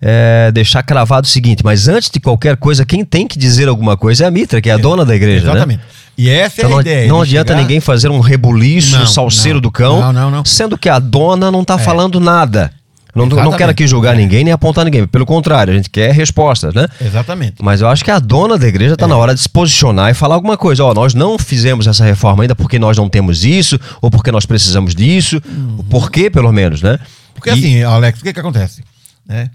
é, 0.00 0.52
deixar 0.52 0.82
cravado 0.82 1.26
o 1.26 1.30
seguinte: 1.30 1.64
mas 1.64 1.88
antes 1.88 2.10
de 2.10 2.20
qualquer 2.20 2.56
coisa, 2.56 2.84
quem 2.84 3.04
tem 3.04 3.26
que 3.26 3.38
dizer 3.38 3.68
alguma 3.68 3.96
coisa 3.96 4.24
é 4.24 4.26
a 4.28 4.30
Mitra, 4.30 4.60
que 4.60 4.68
é 4.68 4.72
a 4.72 4.76
dona 4.76 5.04
da 5.04 5.14
igreja. 5.14 5.46
Né? 5.46 5.52
Exatamente. 5.52 5.78
Né? 5.78 5.84
E 6.18 6.28
essa 6.28 6.60
então 6.60 6.70
é 6.70 6.72
a 6.72 6.74
não, 6.74 6.80
ideia. 6.80 7.08
Não 7.08 7.22
adianta 7.22 7.52
chegar... 7.52 7.62
ninguém 7.62 7.80
fazer 7.80 8.10
um 8.10 8.20
rebuliço, 8.20 8.98
não, 8.98 9.06
salseiro 9.06 9.56
não, 9.56 9.62
do 9.62 9.70
cão, 9.70 10.12
não, 10.12 10.44
sendo 10.44 10.76
que 10.76 10.88
a 10.88 10.98
dona 10.98 11.50
não 11.50 11.62
está 11.62 11.74
é. 11.74 11.78
falando 11.78 12.20
nada. 12.20 12.72
Não, 13.14 13.26
não 13.26 13.52
quero 13.52 13.70
aqui 13.70 13.86
julgar 13.86 14.16
ninguém 14.16 14.42
nem 14.42 14.52
apontar 14.52 14.86
ninguém. 14.86 15.06
Pelo 15.06 15.26
contrário, 15.26 15.72
a 15.72 15.76
gente 15.76 15.90
quer 15.90 16.12
respostas, 16.12 16.72
né? 16.72 16.88
Exatamente. 16.98 17.56
Mas 17.62 17.82
eu 17.82 17.88
acho 17.88 18.02
que 18.02 18.10
a 18.10 18.18
dona 18.18 18.56
da 18.56 18.66
igreja 18.66 18.94
está 18.94 19.04
é. 19.04 19.08
na 19.08 19.16
hora 19.16 19.34
de 19.34 19.40
se 19.40 19.48
posicionar 19.48 20.10
e 20.10 20.14
falar 20.14 20.34
alguma 20.34 20.56
coisa. 20.56 20.82
Ó, 20.82 20.94
nós 20.94 21.12
não 21.12 21.38
fizemos 21.38 21.86
essa 21.86 22.04
reforma 22.04 22.42
ainda 22.42 22.54
porque 22.54 22.78
nós 22.78 22.96
não 22.96 23.10
temos 23.10 23.44
isso, 23.44 23.78
ou 24.00 24.10
porque 24.10 24.32
nós 24.32 24.46
precisamos 24.46 24.94
disso, 24.94 25.42
uhum. 25.46 25.84
por 25.90 26.10
quê, 26.10 26.30
pelo 26.30 26.50
menos, 26.52 26.80
né? 26.80 26.98
Porque 27.34 27.50
e... 27.50 27.52
assim, 27.52 27.82
Alex, 27.82 28.20
o 28.20 28.22
que, 28.22 28.32
que 28.32 28.40
acontece? 28.40 28.82
Né? 29.26 29.50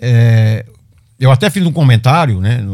É, 0.00 0.64
eu 1.18 1.30
até 1.30 1.50
fiz 1.50 1.64
um 1.66 1.72
comentário, 1.72 2.40
né? 2.40 2.64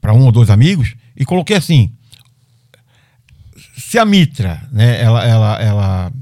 Para 0.00 0.14
um 0.14 0.26
ou 0.26 0.32
dois 0.32 0.48
amigos, 0.48 0.94
e 1.16 1.24
coloquei 1.24 1.56
assim: 1.56 1.90
se 3.76 3.98
a 3.98 4.04
Mitra, 4.04 4.62
né, 4.70 5.02
ela, 5.02 5.24
ela, 5.24 5.60
ela 5.60 6.12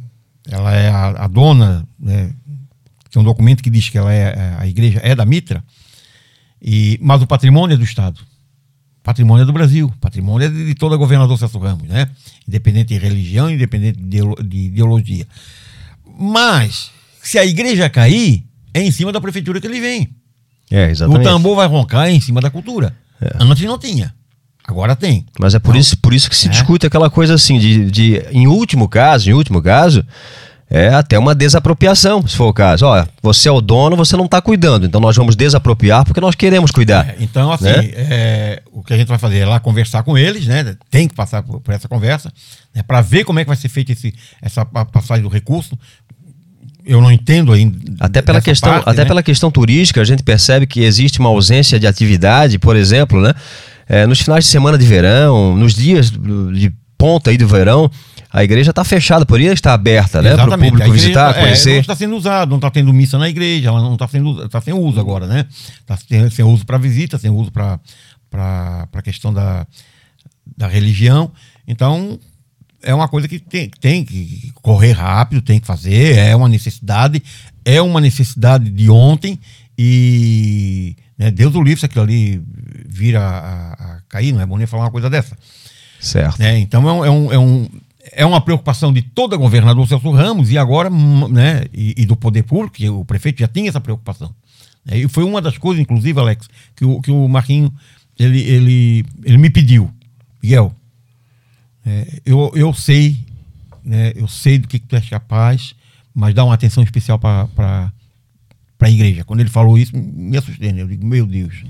ela 0.51 0.75
é 0.75 0.89
a, 0.89 1.25
a 1.25 1.27
dona, 1.27 1.87
né, 1.99 2.33
tem 3.11 3.21
um 3.21 3.25
documento 3.25 3.63
que 3.63 3.71
diz 3.71 3.89
que 3.89 3.99
ela 3.99 4.13
é, 4.13 4.23
é, 4.23 4.57
a 4.59 4.67
igreja 4.67 5.01
é 5.03 5.15
da 5.15 5.25
Mitra, 5.25 5.63
e, 6.61 6.99
mas 7.01 7.23
o 7.23 7.27
patrimônio 7.27 7.75
é 7.75 7.77
do 7.77 7.85
Estado. 7.85 8.21
Patrimônio 9.03 9.43
é 9.43 9.47
do 9.47 9.53
Brasil, 9.53 9.93
patrimônio 10.01 10.47
é 10.47 10.51
de, 10.51 10.75
toda 10.75 10.97
governador 10.97 11.39
Celso 11.39 11.59
Ramos, 11.59 11.89
né? 11.89 12.11
Independente 12.47 12.89
de 12.89 12.99
religião, 12.99 13.51
independente 13.51 13.99
de, 14.03 14.19
de 14.47 14.59
ideologia. 14.59 15.27
Mas, 16.19 16.91
se 17.23 17.39
a 17.39 17.45
igreja 17.47 17.89
cair, 17.89 18.45
é 18.75 18.83
em 18.83 18.91
cima 18.91 19.11
da 19.13 19.21
prefeitura 19.21 19.61
que 19.61 19.67
ele 19.67 19.81
vem. 19.81 20.11
É, 20.71 20.91
exatamente. 20.91 21.21
O 21.21 21.25
tambor 21.25 21.57
vai 21.57 21.67
roncar 21.67 22.11
em 22.11 22.21
cima 22.21 22.41
da 22.41 22.51
cultura. 22.51 22.95
É. 23.21 23.37
Antes 23.41 23.65
não 23.65 23.79
tinha. 23.79 24.15
Agora 24.69 24.95
tem. 24.95 25.25
Mas 25.41 25.55
é 25.55 25.59
por, 25.59 25.71
então, 25.71 25.81
isso, 25.81 25.97
por 25.97 26.13
isso 26.13 26.29
que 26.29 26.37
se 26.37 26.47
é. 26.47 26.51
discute 26.51 26.87
aquela 26.87 27.09
coisa 27.09 27.35
assim, 27.35 27.59
de, 27.59 27.91
de, 27.91 28.23
em 28.31 28.47
último 28.47 28.87
caso, 28.87 29.31
em 29.31 29.33
último 29.33 29.63
caso, 29.63 30.05
é 30.71 30.89
até 30.89 31.19
uma 31.19 31.35
desapropriação, 31.35 32.25
se 32.27 32.37
for 32.37 32.49
o 32.49 32.53
caso. 32.53 32.85
Ó, 32.85 33.07
você 33.23 33.49
é 33.49 33.53
o 33.53 33.63
dono, 33.63 33.97
você 33.97 34.15
não 34.15 34.27
está 34.27 34.43
cuidando, 34.43 34.85
então 34.85 35.01
nós 35.01 35.17
vamos 35.17 35.35
desapropriar 35.35 36.05
porque 36.05 36.21
nós 36.21 36.35
queremos 36.35 36.71
cuidar. 36.71 37.09
É, 37.09 37.17
então, 37.19 37.51
assim, 37.51 37.65
né? 37.65 37.93
é, 37.95 38.63
o 38.71 38.85
que 38.85 38.93
a 38.93 38.99
gente 38.99 39.09
vai 39.09 39.17
fazer 39.17 39.39
é 39.39 39.47
lá 39.47 39.59
conversar 39.59 40.03
com 40.03 40.19
eles, 40.19 40.47
né? 40.47 40.77
Tem 40.91 41.09
que 41.09 41.15
passar 41.15 41.43
por, 41.43 41.61
por 41.61 41.73
essa 41.73 41.89
conversa, 41.89 42.31
né? 42.75 42.83
para 42.83 43.01
ver 43.01 43.25
como 43.25 43.39
é 43.39 43.45
que 43.45 43.49
vai 43.49 43.57
ser 43.57 43.71
feita 43.71 43.95
essa 44.43 44.67
passagem 44.67 45.23
do 45.23 45.31
recurso. 45.31 45.79
Eu 46.85 47.01
não 47.01 47.11
entendo 47.11 47.55
ainda. 47.55 47.79
Até 48.01 48.21
pela 48.21 48.41
questão, 48.41 48.71
parte, 48.71 48.89
até 48.89 49.03
né? 49.03 49.09
pela 49.09 49.23
questão 49.23 49.51
turística, 49.51 50.01
a 50.01 50.05
gente 50.05 50.23
percebe 50.23 50.67
que 50.67 50.81
existe 50.83 51.21
uma 51.21 51.31
ausência 51.31 51.81
de 51.81 51.87
atividade, 51.87 52.59
por 52.59 52.77
exemplo, 52.77 53.21
né? 53.21 53.33
É, 53.89 54.07
nos 54.07 54.21
finais 54.21 54.45
de 54.45 54.51
semana 54.51 54.77
de 54.77 54.87
verão, 54.87 55.57
nos 55.57 55.75
dias 55.75 56.11
de 56.11 56.73
ponta 56.97 57.31
aí 57.31 57.39
do 57.39 57.49
verão, 57.49 57.91
a 58.31 58.45
igreja 58.45 58.71
está 58.71 58.85
fechada, 58.85 59.25
poderia 59.25 59.53
estar 59.53 59.73
aberta, 59.73 60.21
né? 60.21 60.35
Para 60.37 60.55
o 60.55 60.59
público 60.59 60.93
visitar, 60.93 61.31
é, 61.31 61.41
conhecer. 61.41 61.75
não 61.75 61.81
está 61.81 61.97
sendo 61.97 62.17
usado, 62.17 62.51
não 62.51 62.59
está 62.59 62.71
tendo 62.71 62.93
missa 62.93 63.17
na 63.17 63.29
igreja, 63.29 63.69
ela 63.69 63.81
não 63.81 63.95
está 63.95 64.07
sendo 64.07 64.45
está 64.45 64.61
sem 64.61 64.75
uso 64.75 65.01
agora, 65.01 65.27
né? 65.27 65.47
Está 65.81 65.97
sem, 65.97 66.29
sem 66.29 66.45
uso 66.45 66.67
para 66.67 66.77
visita, 66.77 67.17
sem 67.17 67.31
uso 67.31 67.51
para 67.51 67.79
a 68.93 69.03
questão 69.03 69.33
da, 69.33 69.67
da 70.57 70.69
religião. 70.69 71.33
Então, 71.67 72.19
é 72.83 72.95
uma 72.95 73.09
coisa 73.09 73.27
que 73.27 73.39
tem, 73.39 73.71
tem 73.81 74.05
que 74.05 74.53
correr 74.61 74.93
rápido, 74.93 75.41
tem 75.41 75.59
que 75.59 75.67
fazer, 75.67 76.17
é 76.17 76.37
uma 76.37 76.49
necessidade, 76.49 77.23
é 77.65 77.81
uma 77.81 78.01
necessidade 78.01 78.69
de 78.71 78.91
ontem 78.91 79.39
e 79.77 80.97
né, 81.19 81.31
Deus 81.31 81.55
o 81.55 81.63
livre 81.63 81.81
se 81.81 81.87
aquilo 81.87 82.05
ali 82.05 82.43
vira 82.87 83.21
a, 83.21 83.73
a, 83.73 84.01
cair, 84.09 84.33
não 84.33 84.41
é 84.41 84.47
bom 84.47 84.57
nem 84.57 84.67
falar 84.67 84.85
uma 84.85 84.91
coisa 84.91 85.11
dessa. 85.11 85.37
Certo. 85.99 86.39
Né, 86.39 86.59
então 86.59 86.89
é 87.05 87.11
um, 87.11 87.33
é, 87.33 87.39
um, 87.39 87.69
é 88.13 88.25
uma 88.25 88.41
preocupação 88.41 88.93
de 88.93 89.03
todo 89.03 89.37
governador 89.37 89.87
Celso 89.89 90.11
Ramos 90.13 90.51
e 90.51 90.57
agora, 90.57 90.89
né, 90.89 91.65
e, 91.75 91.95
e 91.97 92.07
do 92.07 92.15
poder 92.15 92.45
público, 92.45 92.77
que 92.77 92.89
o 92.89 93.05
prefeito 93.05 93.41
já 93.41 93.49
tinha 93.49 93.69
essa 93.69 93.81
preocupação. 93.81 94.33
É, 94.87 94.97
e 94.97 95.09
foi 95.09 95.25
uma 95.25 95.43
das 95.43 95.59
coisas, 95.59 95.83
inclusive, 95.83 96.19
Alex, 96.19 96.49
que 96.77 96.85
o, 96.85 97.01
que 97.03 97.11
o 97.11 97.29
Marquinho 97.29 97.73
ele, 98.19 98.41
ele, 98.41 99.05
ele 99.25 99.39
me 99.39 99.51
pediu. 99.51 99.93
Miguel, 100.43 100.75
é, 101.85 102.21
eu, 102.25 102.53
eu 102.55 102.73
sei, 102.73 103.19
né, 103.85 104.13
eu 104.15 104.29
sei 104.29 104.59
do 104.59 104.69
que, 104.69 104.79
que 104.79 104.87
tu 104.87 104.97
és 104.97 105.09
capaz, 105.09 105.75
mas 106.15 106.35
dá 106.35 106.45
uma 106.45 106.55
atenção 106.55 106.83
especial 106.83 107.19
para 107.19 107.93
a 108.87 108.91
igreja. 108.91 109.25
Quando 109.25 109.41
ele 109.41 109.51
falou 109.51 109.77
isso, 109.77 109.97
me 109.97 110.37
assustei, 110.37 110.73
né? 110.73 110.83
Eu 110.83 110.89
digo, 110.89 111.05
meu 111.05 111.27
Deus. 111.27 111.65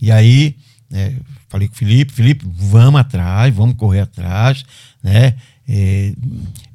E 0.00 0.10
aí, 0.10 0.56
né, 0.90 1.14
falei 1.48 1.68
com 1.68 1.74
o 1.74 1.76
Felipe, 1.76 2.12
Felipe, 2.12 2.44
vamos 2.48 3.00
atrás, 3.00 3.54
vamos 3.54 3.76
correr 3.76 4.00
atrás, 4.00 4.64
né? 5.02 5.34
É, 5.68 6.12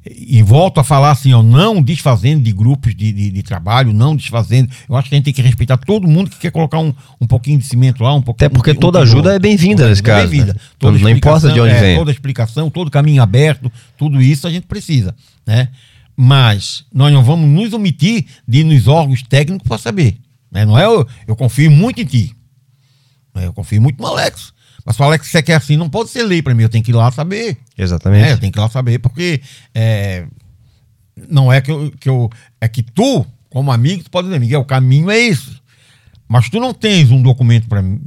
e 0.04 0.42
volto 0.42 0.78
a 0.78 0.84
falar 0.84 1.12
assim, 1.12 1.32
ó, 1.32 1.42
não 1.42 1.80
desfazendo 1.80 2.42
de 2.42 2.52
grupos 2.52 2.94
de, 2.94 3.10
de, 3.10 3.30
de, 3.30 3.42
trabalho, 3.42 3.90
não 3.90 4.14
desfazendo. 4.14 4.70
Eu 4.86 4.96
acho 4.96 5.08
que 5.08 5.14
a 5.14 5.16
gente 5.16 5.24
tem 5.24 5.32
que 5.32 5.40
respeitar 5.40 5.78
todo 5.78 6.06
mundo 6.06 6.28
que 6.28 6.38
quer 6.38 6.50
colocar 6.50 6.78
um, 6.78 6.92
um 7.18 7.26
pouquinho 7.26 7.58
de 7.58 7.64
cimento 7.64 8.02
lá, 8.02 8.14
um 8.14 8.20
pouquinho. 8.20 8.48
Até 8.48 8.54
porque 8.54 8.72
um, 8.72 8.74
toda 8.74 8.98
um, 8.98 9.02
ajuda 9.02 9.34
é 9.34 9.38
bem-vinda 9.38 9.88
nesse 9.88 10.02
caso. 10.02 10.28
Bem 10.28 10.44
né? 10.44 10.54
Toda 10.78 10.98
não 10.98 11.08
importa 11.08 11.50
de 11.50 11.58
onde 11.58 11.72
é, 11.72 11.80
vem. 11.80 11.96
Toda 11.96 12.10
explicação, 12.10 12.68
todo 12.68 12.90
caminho 12.90 13.22
aberto, 13.22 13.72
tudo 13.96 14.20
isso 14.20 14.46
a 14.46 14.50
gente 14.50 14.66
precisa, 14.66 15.14
né? 15.46 15.68
Mas 16.16 16.84
nós 16.92 17.12
não 17.12 17.24
vamos 17.24 17.48
nos 17.48 17.72
omitir 17.72 18.26
de 18.46 18.60
ir 18.60 18.64
nos 18.64 18.86
órgãos 18.86 19.22
técnicos 19.22 19.66
para 19.66 19.78
saber. 19.78 20.18
Né? 20.50 20.64
Não 20.64 20.78
é 20.78 20.84
eu, 20.84 21.06
eu 21.26 21.34
confio 21.34 21.70
muito 21.70 22.00
em 22.00 22.04
ti. 22.04 22.36
Né? 23.34 23.46
Eu 23.46 23.52
confio 23.52 23.80
muito 23.80 24.00
no 24.00 24.06
Alex. 24.06 24.52
Mas 24.84 24.96
se 24.96 25.02
o 25.02 25.04
Alex 25.04 25.28
você 25.28 25.42
quer 25.42 25.54
assim, 25.54 25.76
não 25.76 25.88
pode 25.88 26.10
ser 26.10 26.22
lei 26.24 26.42
para 26.42 26.54
mim. 26.54 26.64
Eu 26.64 26.68
tenho 26.68 26.84
que 26.84 26.90
ir 26.90 26.94
lá 26.94 27.10
saber. 27.10 27.56
Exatamente. 27.78 28.28
É, 28.28 28.32
eu 28.32 28.38
tenho 28.38 28.52
que 28.52 28.58
ir 28.58 28.60
lá 28.60 28.68
saber, 28.68 28.98
porque 28.98 29.40
é, 29.74 30.26
não 31.28 31.52
é 31.52 31.60
que 31.60 31.70
eu, 31.70 31.92
que 31.98 32.08
eu. 32.08 32.30
É 32.60 32.68
que 32.68 32.82
tu, 32.82 33.24
como 33.48 33.72
amigo, 33.72 34.04
tu 34.04 34.10
pode 34.10 34.28
dizer, 34.28 34.40
Miguel, 34.40 34.60
o 34.60 34.64
caminho 34.64 35.10
é 35.10 35.18
esse. 35.18 35.62
Mas 36.28 36.48
tu 36.48 36.58
não 36.58 36.74
tens 36.74 37.10
um 37.10 37.22
documento 37.22 37.68
para 37.68 37.80
mim. 37.80 38.00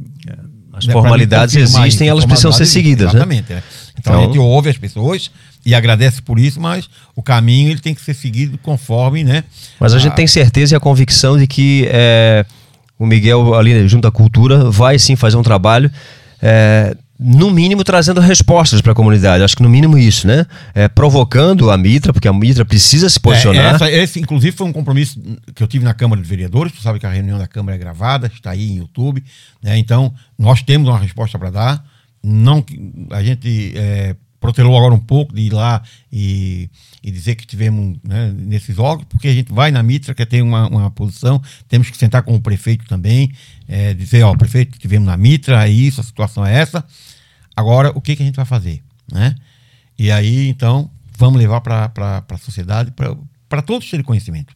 As 0.74 0.86
né, 0.86 0.94
formalidades 0.94 1.56
existem, 1.56 2.10
elas 2.10 2.26
precisam 2.26 2.52
ser 2.52 2.66
seguidas, 2.66 3.14
né? 3.14 3.20
exatamente, 3.20 3.54
né? 3.54 3.64
Então, 3.98 4.14
então, 4.14 4.20
a 4.20 4.26
gente 4.26 4.40
ouve 4.40 4.70
as 4.70 4.78
pessoas 4.78 5.32
e 5.66 5.74
agradece 5.74 6.22
por 6.22 6.38
isso, 6.38 6.62
mas 6.62 6.88
o 7.16 7.24
caminho 7.24 7.72
ele 7.72 7.80
tem 7.80 7.96
que 7.96 8.02
ser 8.02 8.14
seguido 8.14 8.58
conforme, 8.60 9.24
né? 9.24 9.44
Mas 9.80 9.94
a, 9.94 9.98
a... 9.98 10.00
gente 10.00 10.14
tem 10.14 10.28
certeza 10.28 10.76
e 10.76 10.78
a 10.78 10.80
convicção 10.80 11.38
de 11.38 11.48
que 11.48 11.88
é, 11.90 12.46
o 13.00 13.06
Miguel 13.06 13.56
ali 13.56 13.88
junto 13.88 14.08
à 14.08 14.12
cultura 14.12 14.70
vai 14.70 15.00
sim 15.00 15.16
fazer 15.16 15.38
um 15.38 15.44
trabalho 15.44 15.92
é, 16.42 16.96
no 17.18 17.50
mínimo 17.50 17.84
trazendo 17.84 18.20
respostas 18.20 18.82
para 18.82 18.92
a 18.92 18.96
comunidade. 18.96 19.44
Acho 19.44 19.56
que 19.56 19.64
no 19.64 19.70
mínimo 19.70 19.98
isso, 19.98 20.28
né? 20.28 20.46
É, 20.74 20.88
provocando 20.88 21.72
a 21.72 21.78
Mitra, 21.78 22.12
porque 22.12 22.28
a 22.28 22.34
Mitra 22.34 22.66
precisa 22.66 23.10
se 23.10 23.20
posicionar. 23.20 23.74
É, 23.74 23.76
essa, 23.76 23.92
esse, 23.92 24.20
inclusive, 24.20 24.56
foi 24.56 24.68
um 24.68 24.74
compromisso 24.74 25.20
que 25.54 25.64
eu 25.64 25.68
tive 25.68 25.86
na 25.86 25.94
Câmara 25.94 26.22
de 26.22 26.28
Vereadores. 26.28 26.74
Tu 26.74 26.82
sabe 26.82 27.00
que 27.00 27.06
a 27.06 27.10
reunião 27.10 27.40
da 27.40 27.48
Câmara 27.48 27.76
é 27.76 27.80
gravada, 27.80 28.28
está 28.28 28.52
aí 28.52 28.70
em 28.70 28.78
YouTube. 28.78 29.24
Né? 29.64 29.78
Então, 29.78 30.14
nós 30.38 30.62
temos 30.62 30.90
uma 30.90 31.00
resposta 31.00 31.40
para 31.40 31.50
dar. 31.50 31.86
Não, 32.22 32.64
a 33.12 33.24
gente 33.24 33.74
é, 33.76 34.16
protelou 34.46 34.78
agora 34.78 34.94
um 34.94 35.00
pouco 35.00 35.34
de 35.34 35.42
ir 35.42 35.54
lá 35.54 35.82
e, 36.12 36.70
e 37.04 37.10
dizer 37.10 37.34
que 37.36 37.48
tivemos 37.48 37.98
né, 38.04 38.32
nesses 38.38 38.78
órgãos, 38.78 39.08
porque 39.10 39.28
a 39.28 39.34
gente 39.34 39.52
vai 39.52 39.72
na 39.72 39.82
Mitra, 39.82 40.14
quer 40.14 40.28
ter 40.28 40.44
uma, 40.44 40.68
uma 40.68 40.92
posição, 40.92 41.42
temos 41.68 41.90
que 41.90 41.98
sentar 41.98 42.22
com 42.22 42.36
o 42.36 42.40
prefeito 42.40 42.86
também, 42.86 43.32
é, 43.68 43.94
dizer, 43.96 44.22
ó, 44.22 44.36
prefeito, 44.36 44.78
tivemos 44.78 45.08
na 45.08 45.18
Mitra, 45.18 45.68
é 45.68 45.70
isso, 45.70 46.00
a 46.00 46.04
situação 46.04 46.46
é 46.46 46.54
essa. 46.54 46.86
Agora, 47.56 47.92
o 47.96 48.02
que, 48.02 48.16
que 48.16 48.22
a 48.22 48.26
gente 48.26 48.36
vai 48.36 48.46
fazer? 48.46 48.84
Né? 49.12 49.36
E 49.98 50.12
aí, 50.12 50.48
então, 50.48 50.92
vamos 51.18 51.40
levar 51.40 51.62
para 51.62 51.92
a 52.30 52.38
sociedade, 52.38 52.94
para 53.50 53.62
todos 53.64 53.90
terem 53.90 54.06
conhecimento. 54.06 54.55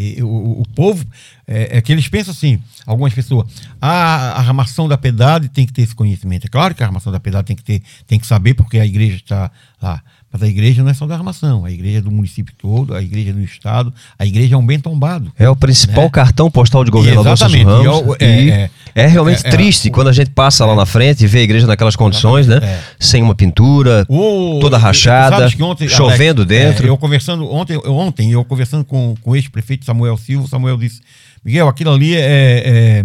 E, 0.00 0.22
o, 0.22 0.62
o, 0.62 0.64
povo, 0.74 1.04
é, 1.46 1.76
é, 1.76 1.80
que 1.82 1.92
eles 1.92 2.08
pensam 2.08 2.32
assim, 2.32 2.58
algumas 2.86 3.12
pessoas, 3.12 3.46
ah, 3.80 4.32
a 4.36 4.38
armação 4.40 4.88
da 4.88 4.96
piedade 4.96 5.48
tem 5.50 5.66
que 5.66 5.72
ter 5.72 5.82
esse 5.82 5.94
conhecimento. 5.94 6.46
É 6.46 6.48
claro 6.48 6.74
que 6.74 6.82
a 6.82 6.86
armação 6.86 7.12
da 7.12 7.20
piedade 7.20 7.46
tem 7.46 7.56
que 7.56 7.62
ter, 7.62 7.82
tem 8.06 8.18
que 8.18 8.26
saber 8.26 8.54
porque 8.54 8.78
a 8.78 8.86
igreja 8.86 9.16
está 9.16 9.50
lá. 9.80 10.02
Mas 10.32 10.44
a 10.44 10.46
igreja 10.46 10.84
não 10.84 10.90
é 10.90 10.94
só 10.94 11.08
da 11.08 11.16
armação, 11.16 11.64
a 11.64 11.72
igreja 11.72 11.98
é 11.98 12.00
do 12.00 12.10
município 12.10 12.54
todo, 12.56 12.94
a 12.94 13.02
igreja 13.02 13.30
é 13.30 13.32
do 13.32 13.42
estado, 13.42 13.92
a 14.16 14.24
igreja 14.24 14.54
é 14.54 14.58
um 14.58 14.64
bem 14.64 14.78
tombado. 14.78 15.32
É 15.36 15.50
o 15.50 15.56
principal 15.56 16.04
né? 16.04 16.10
cartão 16.10 16.48
postal 16.48 16.84
de 16.84 16.90
governador 16.92 17.32
Exatamente. 17.32 17.64
Ramos. 17.64 18.16
É, 18.20 18.42
e 18.44 18.50
é, 18.50 18.70
é, 18.94 19.06
realmente 19.08 19.44
é, 19.44 19.50
triste 19.50 19.88
é, 19.88 19.90
quando 19.90 20.06
a 20.06 20.12
gente 20.12 20.30
passa 20.30 20.64
lá 20.64 20.76
na 20.76 20.86
frente 20.86 21.24
e 21.24 21.26
vê 21.26 21.40
a 21.40 21.42
igreja 21.42 21.66
naquelas 21.66 21.96
condições, 21.96 22.46
né? 22.46 22.60
É. 22.62 22.80
Sem 23.00 23.24
uma 23.24 23.34
pintura, 23.34 24.06
o, 24.08 24.60
toda 24.60 24.78
rachada, 24.78 25.48
ontem, 25.60 25.88
chovendo 25.88 26.42
Alex, 26.42 26.48
dentro. 26.48 26.86
eu 26.86 26.96
conversando 26.96 27.50
ontem, 27.52 27.76
ontem 27.84 28.30
eu 28.30 28.44
conversando 28.44 28.84
com, 28.84 29.16
com 29.20 29.32
o 29.32 29.36
ex-prefeito 29.36 29.84
Samuel 29.84 30.16
Silva, 30.16 30.46
Samuel 30.46 30.76
disse, 30.76 31.00
Miguel, 31.44 31.66
aquilo 31.66 31.92
ali 31.92 32.14
é, 32.16 33.04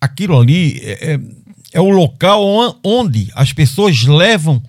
aquilo 0.00 0.36
ali 0.36 0.80
é, 0.82 1.20
o 1.78 1.90
local 1.90 2.42
onde 2.82 3.30
as 3.36 3.52
pessoas 3.52 4.02
levam 4.02 4.60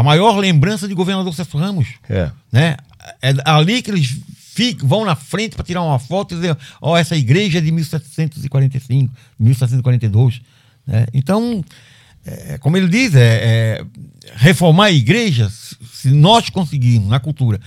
a 0.00 0.02
maior 0.02 0.38
lembrança 0.38 0.88
de 0.88 0.94
governador 0.94 1.34
Celso 1.34 1.58
Ramos. 1.58 1.88
É. 2.08 2.30
Né? 2.50 2.76
É 3.20 3.34
ali 3.44 3.82
que 3.82 3.90
eles 3.90 4.16
ficam, 4.34 4.88
vão 4.88 5.04
na 5.04 5.14
frente 5.14 5.54
para 5.54 5.64
tirar 5.64 5.82
uma 5.82 5.98
foto 5.98 6.32
e 6.32 6.36
dizer: 6.36 6.56
ó, 6.80 6.92
oh, 6.92 6.96
essa 6.96 7.14
igreja 7.14 7.58
é 7.58 7.60
de 7.60 7.70
1745, 7.70 9.12
1742. 9.38 10.40
Né? 10.86 11.06
Então, 11.12 11.62
é, 12.24 12.56
como 12.56 12.78
ele 12.78 12.88
diz, 12.88 13.14
é, 13.14 13.20
é, 13.20 13.84
reformar 14.36 14.86
a 14.86 14.90
igreja, 14.90 15.50
se 15.50 16.10
nós 16.10 16.48
conseguirmos 16.48 17.10
na 17.10 17.20
cultura 17.20 17.60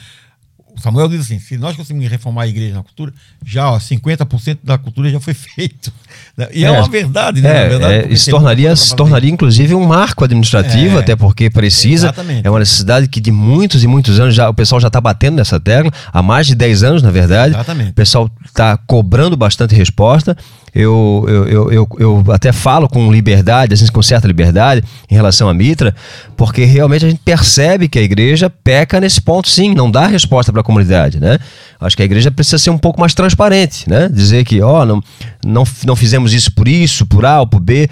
Samuel 0.82 1.08
diz 1.08 1.22
assim: 1.22 1.40
se 1.40 1.58
nós 1.58 1.76
conseguirmos 1.76 2.10
reformar 2.10 2.44
a 2.44 2.48
igreja 2.48 2.76
na 2.76 2.84
cultura, 2.84 3.14
já 3.46 3.72
ó, 3.72 3.78
50% 3.78 4.60
da 4.64 4.78
cultura 4.78 5.10
já 5.10 5.20
foi 5.20 5.34
feito. 5.34 5.92
E 6.52 6.66
é, 6.66 6.68
é 6.68 6.72
uma 6.72 6.90
verdade, 6.90 7.42
né? 7.42 7.66
É, 7.66 7.70
verdade, 7.70 8.14
é, 8.14 8.16
se 8.16 8.32
tornaria, 8.32 8.76
se 8.76 8.96
tornaria 8.96 9.30
inclusive 9.30 9.76
um 9.76 9.86
marco 9.86 10.24
administrativo, 10.24 10.98
é, 10.98 11.00
até 11.00 11.16
porque 11.16 11.48
precisa. 11.48 12.08
Exatamente. 12.08 12.48
É 12.48 12.50
uma 12.50 12.58
necessidade 12.58 13.08
que 13.08 13.22
de 13.22 13.32
muitos 13.32 13.84
e 13.84 13.88
muitos 13.88 14.20
anos 14.20 14.34
já 14.34 14.50
o 14.50 14.54
pessoal 14.54 14.82
já 14.82 14.88
está 14.88 15.00
batendo 15.00 15.36
nessa 15.36 15.60
tecla, 15.60 15.92
há 16.12 16.24
mais 16.24 16.48
de 16.48 16.56
10 16.56 16.84
anos, 16.84 17.04
na 17.04 17.12
verdade. 17.12 17.54
Exatamente. 17.54 17.92
O 17.92 17.94
pessoal 17.94 18.32
está 18.44 18.76
cobrando 18.78 19.38
bastante 19.38 19.76
resposta 19.76 20.36
eu, 20.76 21.26
eu, 21.28 21.72
eu, 21.72 21.88
eu, 22.00 22.24
até 22.30 22.52
falo 22.52 22.90
com 22.90 23.12
liberdade, 23.12 23.74
assim, 23.74 23.86
com 23.88 24.02
certa 24.02 24.28
liberdade, 24.28 24.84
em 25.10 25.14
relação 25.14 25.48
à 25.48 25.54
Mitra, 25.54 25.94
porque 26.36 26.64
realmente 26.64 27.06
a 27.06 27.10
gente 27.10 27.22
percebe 27.24 27.88
que 27.88 28.00
a 28.00 28.02
igreja 28.02 28.50
peca 28.50 29.00
nesse 29.00 29.22
ponto, 29.22 29.48
sim, 29.48 29.76
não 29.76 29.92
dá 29.92 30.08
resposta 30.08 30.52
para 30.52 30.62
a 30.62 30.64
comunidade, 30.64 31.20
né? 31.20 31.38
Acho 31.80 31.96
que 31.96 32.02
a 32.02 32.06
igreja 32.06 32.32
precisa 32.32 32.58
ser 32.58 32.72
um 32.72 32.78
pouco 32.78 33.00
mais 33.00 33.14
transparente, 33.14 33.88
né? 33.88 34.10
Dizer 34.10 34.44
que, 34.46 34.62
ó, 34.62 34.84
não, 34.86 35.02
não, 35.46 35.64
não 35.86 35.96
fizemos 35.96 36.34
isso 36.34 36.52
por 36.52 36.68
isso, 36.68 37.06
por 37.06 37.24
A 37.24 37.42
ou 37.42 37.48
por 37.48 37.60
B, 37.60 37.88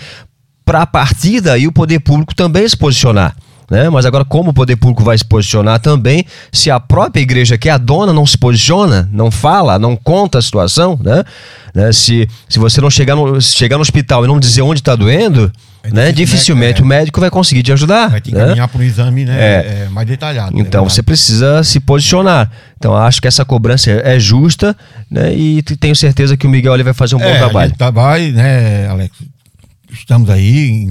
para 0.66 0.82
a 0.82 0.88
partir 0.88 1.40
daí 1.40 1.68
o 1.68 1.72
poder 1.72 2.00
público 2.00 2.34
também 2.34 2.68
se 2.68 2.78
posicionar. 2.78 3.36
Né? 3.72 3.90
Mas 3.90 4.06
agora, 4.06 4.26
como 4.26 4.50
o 4.50 4.54
poder 4.54 4.76
público 4.76 5.02
vai 5.02 5.18
se 5.18 5.24
posicionar 5.24 5.80
também, 5.80 6.26
se 6.52 6.70
a 6.70 6.78
própria 6.78 7.22
igreja, 7.22 7.58
que 7.58 7.70
é 7.70 7.72
a 7.72 7.78
dona, 7.78 8.12
não 8.12 8.26
se 8.26 8.38
posiciona, 8.38 9.10
não 9.14 9.32
fala, 9.32 9.80
não 9.80 9.96
conta 9.96 10.40
a 10.40 10.42
situação, 10.42 11.00
né? 11.02 11.24
né? 11.74 11.94
Se, 11.94 12.28
se 12.50 12.60
você 12.60 12.82
não 12.82 12.90
chegar 12.90 13.16
no, 13.16 13.40
chegar 13.40 13.78
no 13.78 13.82
hospital 13.82 14.26
e 14.26 14.28
não 14.28 14.42
dizer 14.42 14.62
onde 14.62 14.82
está 14.82 14.94
doendo, 14.94 15.50
é 15.84 15.90
né? 15.90 16.12
dificilmente 16.12 16.82
é, 16.82 16.84
o 16.84 16.86
médico 16.86 17.22
vai 17.22 17.30
conseguir 17.30 17.64
te 17.64 17.72
ajudar. 17.72 18.10
Vai 18.10 18.20
te 18.20 18.32
encaminhar 18.32 18.58
né? 18.58 18.68
para 18.68 18.82
um 18.82 18.84
exame 18.84 19.24
né? 19.24 19.40
É. 19.40 19.84
é. 19.86 19.90
mais 19.90 20.06
detalhado. 20.06 20.54
Né? 20.54 20.62
Então 20.62 20.84
você 20.84 21.02
precisa 21.02 21.64
se 21.64 21.80
posicionar. 21.80 22.52
Então 22.78 22.94
acho 22.94 23.22
que 23.22 23.28
essa 23.30 23.46
cobrança 23.46 23.90
é, 23.90 24.16
é 24.16 24.20
justa 24.20 24.76
né? 25.10 25.34
e 25.34 25.62
tenho 25.62 25.96
certeza 25.96 26.36
que 26.36 26.46
o 26.46 26.50
Miguel 26.50 26.74
vai 26.84 26.94
fazer 26.94 27.16
um 27.16 27.20
bom 27.20 27.38
trabalho. 27.38 27.74
A 27.80 27.90
vai, 27.90 28.32
né, 28.32 28.90
Alex? 28.90 29.16
Estamos 29.94 30.30
aí. 30.30 30.90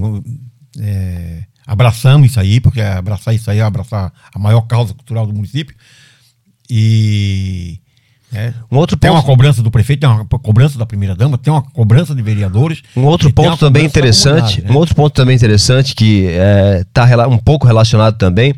É, 0.80 1.49
abraçamos 1.70 2.28
isso 2.28 2.40
aí, 2.40 2.60
porque 2.60 2.80
abraçar 2.80 3.32
isso 3.32 3.48
aí 3.48 3.58
é 3.58 3.62
abraçar 3.62 4.12
a 4.34 4.38
maior 4.40 4.62
causa 4.62 4.92
cultural 4.92 5.24
do 5.24 5.32
município. 5.32 5.76
E. 6.68 7.78
É, 8.32 8.52
um 8.70 8.76
outro 8.76 8.96
tem 8.96 9.10
ponto... 9.10 9.18
uma 9.18 9.24
cobrança 9.24 9.62
do 9.62 9.70
prefeito, 9.70 10.00
tem 10.00 10.08
uma 10.08 10.24
cobrança 10.24 10.78
da 10.78 10.86
primeira 10.86 11.16
dama, 11.16 11.38
tem 11.38 11.52
uma 11.52 11.62
cobrança 11.62 12.14
de 12.14 12.22
vereadores. 12.22 12.82
Um 12.96 13.04
outro 13.04 13.32
ponto 13.32 13.56
também 13.56 13.84
interessante, 13.84 14.62
né? 14.62 14.70
um 14.70 14.76
outro 14.76 14.94
ponto 14.94 15.12
também 15.12 15.34
interessante 15.34 15.94
que 15.94 16.26
está 16.80 17.08
é, 17.08 17.26
um 17.26 17.38
pouco 17.38 17.66
relacionado 17.66 18.16
também 18.16 18.54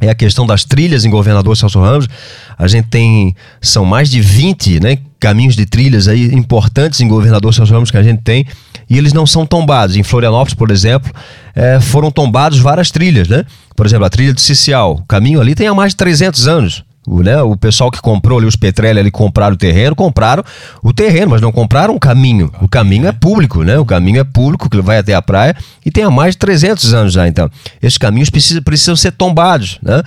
é 0.00 0.08
a 0.08 0.14
questão 0.14 0.46
das 0.46 0.64
trilhas 0.64 1.04
em 1.04 1.10
Governador 1.10 1.56
Celso 1.56 1.80
Ramos. 1.80 2.08
A 2.56 2.68
gente 2.68 2.88
tem, 2.88 3.34
são 3.60 3.84
mais 3.84 4.10
de 4.10 4.20
20 4.20 4.80
né, 4.80 4.98
caminhos 5.18 5.56
de 5.56 5.66
trilhas 5.66 6.06
aí 6.06 6.32
importantes 6.34 7.00
em 7.00 7.08
Governador 7.08 7.52
Celso 7.52 7.72
Ramos 7.72 7.90
que 7.90 7.96
a 7.96 8.02
gente 8.02 8.22
tem 8.22 8.46
e 8.88 8.96
eles 8.96 9.12
não 9.12 9.26
são 9.26 9.44
tombados. 9.44 9.96
Em 9.96 10.02
Florianópolis, 10.02 10.54
por 10.54 10.70
exemplo, 10.70 11.12
é, 11.54 11.80
foram 11.80 12.10
tombados 12.10 12.58
várias 12.58 12.90
trilhas, 12.90 13.28
né? 13.28 13.44
Por 13.76 13.84
exemplo, 13.84 14.06
a 14.06 14.10
trilha 14.10 14.32
do 14.32 14.40
Cicial, 14.40 14.94
o 14.94 15.06
caminho 15.06 15.40
ali 15.40 15.54
tem 15.54 15.66
há 15.66 15.74
mais 15.74 15.92
de 15.92 15.96
300 15.96 16.48
anos. 16.48 16.84
O, 17.10 17.22
né, 17.22 17.40
o 17.42 17.56
pessoal 17.56 17.90
que 17.90 18.00
comprou 18.02 18.38
ali, 18.38 18.46
os 18.46 18.54
Petrelli 18.54 19.00
ali 19.00 19.10
compraram 19.10 19.54
o 19.54 19.56
terreno, 19.56 19.96
compraram 19.96 20.44
o 20.82 20.92
terreno, 20.92 21.30
mas 21.30 21.40
não 21.40 21.50
compraram 21.50 21.94
o 21.94 21.98
caminho. 21.98 22.52
O 22.60 22.68
caminho 22.68 23.08
é 23.08 23.12
público, 23.12 23.62
né? 23.62 23.78
O 23.78 23.84
caminho 23.84 24.20
é 24.20 24.24
público, 24.24 24.68
que 24.68 24.78
vai 24.82 24.98
até 24.98 25.14
a 25.14 25.22
praia 25.22 25.56
e 25.84 25.90
tem 25.90 26.04
há 26.04 26.10
mais 26.10 26.34
de 26.34 26.38
300 26.38 26.92
anos 26.92 27.12
já, 27.14 27.26
então. 27.26 27.50
Esses 27.82 27.96
caminhos 27.96 28.28
precisam, 28.28 28.62
precisam 28.62 28.94
ser 28.94 29.12
tombados, 29.12 29.78
né? 29.82 30.02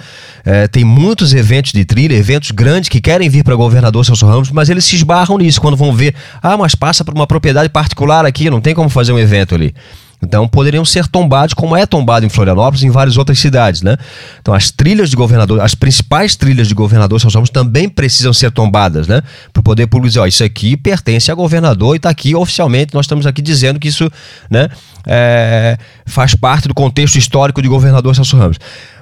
É, 0.45 0.67
tem 0.67 0.83
muitos 0.83 1.33
eventos 1.33 1.71
de 1.71 1.83
trilha, 1.83 2.15
eventos 2.15 2.51
grandes 2.51 2.87
que 2.87 3.01
querem 3.01 3.27
vir 3.29 3.43
para 3.43 3.55
governador 3.55 4.05
Celso 4.05 4.27
Ramos, 4.27 4.51
mas 4.51 4.69
eles 4.69 4.85
se 4.85 4.95
esbarram 4.95 5.39
nisso 5.39 5.59
quando 5.59 5.75
vão 5.75 5.91
ver, 5.91 6.13
ah, 6.41 6.55
mas 6.55 6.75
passa 6.75 7.03
por 7.03 7.15
uma 7.15 7.25
propriedade 7.25 7.69
particular 7.69 8.25
aqui, 8.25 8.49
não 8.49 8.61
tem 8.61 8.75
como 8.75 8.89
fazer 8.89 9.11
um 9.11 9.19
evento 9.19 9.55
ali. 9.55 9.73
Então 10.23 10.47
poderiam 10.47 10.85
ser 10.85 11.07
tombados, 11.07 11.53
como 11.53 11.75
é 11.75 11.85
tombado 11.85 12.25
em 12.25 12.29
Florianópolis 12.29 12.83
e 12.83 12.87
em 12.87 12.91
várias 12.91 13.17
outras 13.17 13.39
cidades, 13.39 13.81
né? 13.81 13.97
Então 14.39 14.53
as 14.53 14.69
trilhas 14.69 15.09
de 15.09 15.15
governador, 15.15 15.59
as 15.59 15.73
principais 15.73 16.35
trilhas 16.35 16.67
de 16.67 16.75
governador 16.75 17.19
São 17.19 17.31
Paulo 17.31 17.47
também 17.47 17.89
precisam 17.89 18.31
ser 18.31 18.51
tombadas, 18.51 19.07
né? 19.07 19.21
Para 19.51 19.61
o 19.61 19.63
poder 19.63 19.87
público 19.87 20.09
dizer, 20.09 20.19
ó, 20.19 20.27
isso 20.27 20.43
aqui 20.43 20.77
pertence 20.77 21.31
a 21.31 21.35
governador 21.35 21.95
e 21.95 21.97
está 21.97 22.09
aqui 22.09 22.35
oficialmente, 22.35 22.93
nós 22.93 23.05
estamos 23.05 23.25
aqui 23.25 23.41
dizendo 23.41 23.79
que 23.79 23.87
isso, 23.87 24.09
né, 24.49 24.69
é, 25.07 25.77
faz 26.05 26.35
parte 26.35 26.67
do 26.67 26.73
contexto 26.73 27.17
histórico 27.17 27.61
de 27.61 27.67
governador 27.67 28.15
Celso 28.15 28.37
Ramos. 28.37 28.57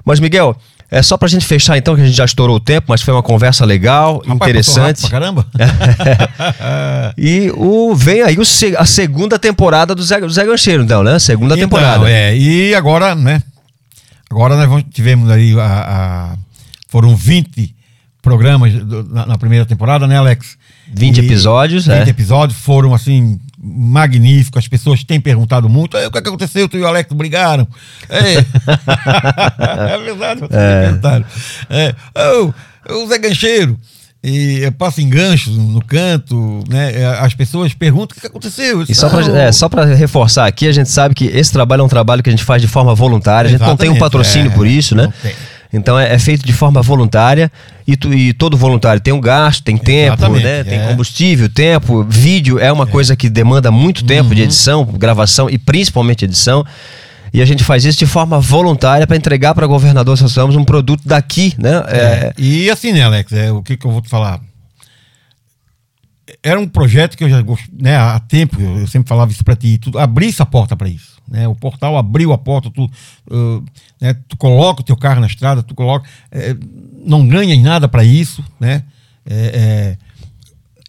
Mas 0.05 0.19
Miguel, 0.19 0.55
é 0.91 1.03
só 1.03 1.17
pra 1.17 1.27
gente 1.27 1.45
fechar 1.45 1.77
então, 1.77 1.95
que 1.95 2.01
a 2.01 2.05
gente 2.05 2.15
já 2.17 2.25
estourou 2.25 2.55
o 2.55 2.59
tempo, 2.59 2.87
mas 2.89 3.01
foi 3.01 3.13
uma 3.13 3.21
conversa 3.21 3.63
legal, 3.63 4.23
Rapaz, 4.25 4.35
interessante. 4.35 5.01
Pra 5.01 5.09
caramba. 5.09 5.45
e 7.15 7.51
o, 7.55 7.93
vem 7.95 8.23
aí 8.23 8.37
o, 8.37 8.43
a 8.77 8.85
segunda 8.85 9.37
temporada 9.37 9.93
do 9.93 10.01
Zé, 10.01 10.19
do 10.19 10.29
Zé 10.29 10.45
Gancheiro, 10.45 10.83
então, 10.83 11.03
né? 11.03 11.19
Segunda 11.19 11.53
então, 11.55 11.67
temporada. 11.67 12.09
É, 12.09 12.35
e 12.35 12.73
agora, 12.73 13.13
né? 13.13 13.41
Agora 14.29 14.55
nós 14.55 14.83
tivemos 14.91 15.29
aí 15.29 15.53
a, 15.59 15.65
a 15.65 16.37
foram 16.87 17.15
20 17.15 17.75
programas 18.21 18.73
na, 19.09 19.27
na, 19.27 19.37
primeira 19.37 19.65
temporada, 19.65 20.07
né, 20.07 20.17
Alex? 20.17 20.57
20 20.93 21.17
e 21.17 21.25
episódios, 21.25 21.85
20 21.85 21.95
é. 21.95 22.09
episódios 22.09 22.59
foram 22.59 22.93
assim 22.95 23.39
magnífico, 23.61 24.57
as 24.57 24.67
pessoas 24.67 25.03
têm 25.03 25.19
perguntado 25.19 25.67
muito, 25.67 25.97
o 25.97 26.11
que, 26.11 26.17
é 26.17 26.21
que 26.21 26.29
aconteceu, 26.29 26.69
tu 26.69 26.77
e 26.77 26.81
o 26.81 26.87
Alex 26.87 27.11
brigaram? 27.13 27.67
É, 28.07 28.35
é 29.93 29.97
verdade, 29.97 30.39
vocês 30.39 30.53
é. 30.53 30.83
perguntaram. 30.85 31.25
É, 31.69 31.95
oh, 32.15 32.53
o 32.93 33.07
Zé 33.07 33.17
Gancheiro, 33.17 33.77
e 34.21 34.69
passa 34.77 35.01
em 35.01 35.09
ganchos 35.09 35.55
no 35.55 35.81
canto, 35.81 36.63
né? 36.69 37.01
É, 37.01 37.05
as 37.19 37.33
pessoas 37.33 37.73
perguntam 37.73 38.17
o 38.17 38.21
que 38.21 38.27
aconteceu. 38.27 38.83
E 38.83 38.93
só 38.93 39.69
para 39.69 39.89
é, 39.89 39.95
reforçar 39.95 40.45
aqui, 40.45 40.67
a 40.67 40.71
gente 40.71 40.89
sabe 40.89 41.15
que 41.15 41.25
esse 41.25 41.51
trabalho 41.51 41.81
é 41.81 41.83
um 41.85 41.89
trabalho 41.89 42.21
que 42.21 42.29
a 42.29 42.31
gente 42.31 42.43
faz 42.43 42.61
de 42.61 42.67
forma 42.67 42.93
voluntária, 42.93 43.47
a 43.47 43.51
gente 43.51 43.61
não 43.61 43.77
tem 43.77 43.89
um 43.89 43.97
patrocínio 43.97 44.51
é, 44.51 44.55
por 44.55 44.67
isso, 44.67 44.95
né? 44.95 45.03
Não 45.03 45.11
tem. 45.11 45.33
Então 45.71 45.99
é, 45.99 46.13
é, 46.13 46.19
feito 46.19 46.45
de 46.45 46.51
forma 46.51 46.81
voluntária 46.81 47.51
e, 47.85 47.95
tu, 47.95 48.11
e, 48.13 48.33
todo 48.33 48.57
voluntário 48.57 48.99
tem 48.99 49.13
um 49.13 49.21
gasto, 49.21 49.63
tem 49.63 49.77
tempo, 49.77 50.27
né? 50.29 50.63
tem 50.63 50.79
é. 50.79 50.87
combustível, 50.87 51.47
tempo. 51.47 52.03
Vídeo 52.03 52.57
é 52.57 52.71
uma 52.71 52.85
é. 52.85 52.87
coisa 52.87 53.15
que 53.15 53.29
demanda 53.29 53.69
muito 53.69 54.03
tempo 54.03 54.29
uhum. 54.29 54.35
de 54.35 54.41
edição, 54.43 54.83
gravação 54.83 55.49
e 55.49 55.57
principalmente 55.57 56.25
edição. 56.25 56.65
E 57.31 57.41
a 57.41 57.45
gente 57.45 57.63
faz 57.63 57.85
isso 57.85 57.99
de 57.99 58.07
forma 58.07 58.39
voluntária 58.39 59.05
para 59.05 59.15
entregar 59.15 59.53
para 59.53 59.67
governador 59.67 60.17
Celso 60.17 60.39
Ramos 60.39 60.55
um 60.55 60.63
produto 60.63 61.03
daqui, 61.05 61.53
né? 61.59 61.83
É, 61.87 62.33
e 62.37 62.69
assim, 62.71 62.91
né, 62.91 63.03
Alex, 63.03 63.31
é, 63.31 63.51
o 63.51 63.61
que, 63.61 63.77
que 63.77 63.85
eu 63.85 63.91
vou 63.91 64.01
te 64.01 64.09
falar? 64.09 64.41
Era 66.41 66.59
um 66.59 66.67
projeto 66.67 67.15
que 67.15 67.23
eu 67.23 67.29
já 67.29 67.41
gost... 67.41 67.65
né, 67.71 67.95
há 67.95 68.19
tempo, 68.19 68.59
eu 68.59 68.87
sempre 68.87 69.07
falava 69.07 69.31
isso 69.31 69.43
para 69.43 69.55
ti, 69.55 69.77
tu 69.77 69.97
abrisse 69.97 70.41
a 70.41 70.45
porta 70.45 70.75
para 70.75 70.89
isso. 70.89 71.18
Né? 71.29 71.47
O 71.47 71.55
portal 71.55 71.97
abriu 71.97 72.33
a 72.33 72.37
porta, 72.37 72.69
tu, 72.69 72.85
uh, 72.85 73.63
né, 74.01 74.15
tu 74.27 74.35
coloca 74.37 74.81
o 74.81 74.83
teu 74.83 74.97
carro 74.97 75.21
na 75.21 75.27
estrada, 75.27 75.63
tu 75.63 75.75
coloca. 75.75 76.07
É, 76.31 76.55
não 77.05 77.27
ganhas 77.27 77.59
nada 77.59 77.87
para 77.87 78.03
isso, 78.03 78.43
né? 78.59 78.83
É, 79.25 79.95
é, 79.95 79.97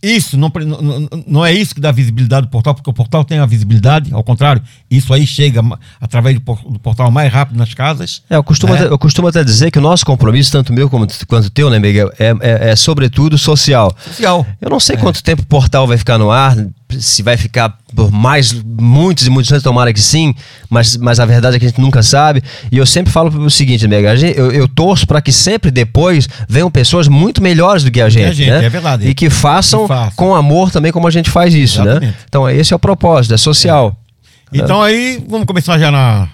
isso 0.03 0.39
não, 0.39 0.51
não, 0.67 1.09
não 1.27 1.47
é 1.47 1.53
isso 1.53 1.75
que 1.75 1.81
dá 1.81 1.93
visibilidade 1.93 2.47
do 2.47 2.51
portal, 2.51 2.75
porque 2.75 2.89
o 2.89 2.93
portal 2.93 3.23
tem 3.23 3.39
a 3.39 3.45
visibilidade, 3.45 4.13
ao 4.15 4.25
contrário, 4.25 4.63
isso 4.91 5.13
aí 5.13 5.27
chega 5.27 5.61
através 6.01 6.39
do, 6.39 6.55
do 6.71 6.79
portal 6.79 7.11
mais 7.11 7.31
rápido 7.31 7.59
nas 7.59 7.75
casas. 7.75 8.23
É, 8.31 8.37
eu, 8.37 8.43
costumo 8.43 8.73
né? 8.73 8.81
até, 8.81 8.91
eu 8.91 8.99
costumo 8.99 9.29
até 9.29 9.45
dizer 9.45 9.71
que 9.71 9.79
o 9.79 9.83
nosso 9.83 10.07
compromisso, 10.07 10.51
tanto 10.51 10.73
meu 10.73 10.89
como, 10.89 11.07
quanto 11.29 11.51
teu, 11.51 11.69
né, 11.69 11.79
Miguel, 11.79 12.11
é, 12.19 12.35
é, 12.41 12.71
é 12.71 12.77
sobretudo 12.77 13.37
social. 13.37 13.95
Social. 14.07 14.47
Eu 14.59 14.71
não 14.71 14.81
sei 14.81 14.97
é. 14.97 14.99
quanto 14.99 15.23
tempo 15.23 15.43
o 15.43 15.47
portal 15.47 15.87
vai 15.87 15.99
ficar 15.99 16.17
no 16.17 16.31
ar, 16.31 16.57
se 16.99 17.23
vai 17.23 17.37
ficar 17.37 17.77
por 17.95 18.11
mais 18.11 18.53
muitos 18.53 19.27
e 19.27 19.31
muitos 19.31 19.51
anos, 19.51 19.63
tomara 19.63 19.93
que 19.93 20.01
sim, 20.01 20.35
mas, 20.69 20.97
mas 20.97 21.21
a 21.21 21.27
verdade 21.27 21.57
é 21.57 21.59
que 21.59 21.67
a 21.67 21.69
gente 21.69 21.81
nunca 21.81 22.03
sabe. 22.03 22.43
E 22.71 22.79
eu 22.79 22.87
sempre 22.87 23.13
falo 23.13 23.45
o 23.45 23.51
seguinte, 23.51 23.87
Mega, 23.87 24.15
eu, 24.15 24.51
eu 24.51 24.69
torço 24.69 25.07
para 25.07 25.21
que 25.21 25.33
sempre 25.33 25.71
depois 25.71 26.29
venham 26.49 26.71
pessoas 26.71 27.09
muito 27.09 27.43
melhores 27.43 27.83
do 27.83 27.91
que 27.91 28.01
a 28.01 28.09
gente. 28.09 28.27
a 28.27 28.33
gente 28.33 28.51
né? 28.51 28.65
É 28.65 28.69
verdade. 28.69 29.07
E 29.07 29.15
que 29.15 29.29
façam 29.29 29.87
que 29.87 30.17
com 30.17 30.35
amor 30.35 30.71
também 30.71 30.93
como 30.93 31.07
a 31.07 31.11
gente 31.11 31.31
faz 31.31 31.55
isso, 31.55 31.83
né? 31.83 31.91
Exatamente. 31.91 32.13
né? 32.13 32.19
Então 32.29 32.49
esse 32.49 32.73
é 32.73 32.77
o 32.77 32.79
propósito, 32.79 33.35
é 33.35 33.39
social. 33.39 33.97
É. 34.53 34.59
Então 34.59 34.83
aí, 34.83 35.23
vamos 35.29 35.47
começar 35.47 35.79
já 35.79 35.91
na 35.91 36.29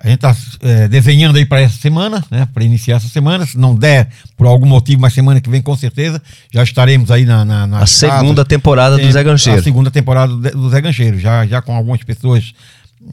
a 0.00 0.08
gente 0.08 0.24
está 0.24 0.36
é, 0.60 0.86
desenhando 0.86 1.38
aí 1.38 1.44
para 1.44 1.60
essa 1.60 1.76
semana, 1.76 2.24
né? 2.30 2.46
Para 2.54 2.62
iniciar 2.62 2.96
essa 2.96 3.08
semana. 3.08 3.44
Se 3.44 3.58
não 3.58 3.74
der 3.74 4.08
por 4.36 4.46
algum 4.46 4.66
motivo, 4.66 5.00
mas 5.00 5.12
semana 5.12 5.40
que 5.40 5.50
vem 5.50 5.60
com 5.60 5.76
certeza 5.76 6.22
já 6.52 6.62
estaremos 6.62 7.10
aí 7.10 7.24
na, 7.24 7.44
na, 7.44 7.66
na 7.66 7.78
a 7.80 7.86
segunda 7.86 8.44
temporada 8.44 8.96
do 8.96 9.10
Zé 9.10 9.24
Gancheiro. 9.24 9.58
A 9.58 9.62
segunda 9.62 9.90
temporada 9.90 10.32
do 10.34 10.70
Zé 10.70 10.80
Gancheiro, 10.80 11.18
já 11.18 11.44
já 11.46 11.60
com 11.60 11.74
algumas 11.74 12.02
pessoas 12.04 12.54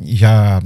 já 0.04 0.62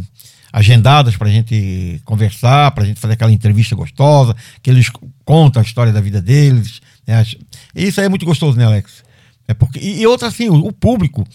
agendadas 0.51 1.15
para 1.15 1.29
a 1.29 1.31
gente 1.31 2.01
conversar, 2.03 2.71
para 2.71 2.83
a 2.83 2.87
gente 2.87 2.99
fazer 2.99 3.13
aquela 3.13 3.31
entrevista 3.31 3.75
gostosa, 3.75 4.35
que 4.61 4.69
eles 4.69 4.91
contam 5.23 5.61
a 5.61 5.65
história 5.65 5.93
da 5.93 6.01
vida 6.01 6.21
deles. 6.21 6.81
Né? 7.07 7.23
Isso 7.73 7.99
aí 8.01 8.07
é 8.07 8.09
muito 8.09 8.25
gostoso, 8.25 8.57
né, 8.57 8.65
Alex? 8.65 9.03
É 9.49 9.53
porque 9.55 9.79
e, 9.79 10.05
outra 10.05 10.27
assim, 10.27 10.47
o, 10.47 10.67
o 10.67 10.71
público 10.71 11.25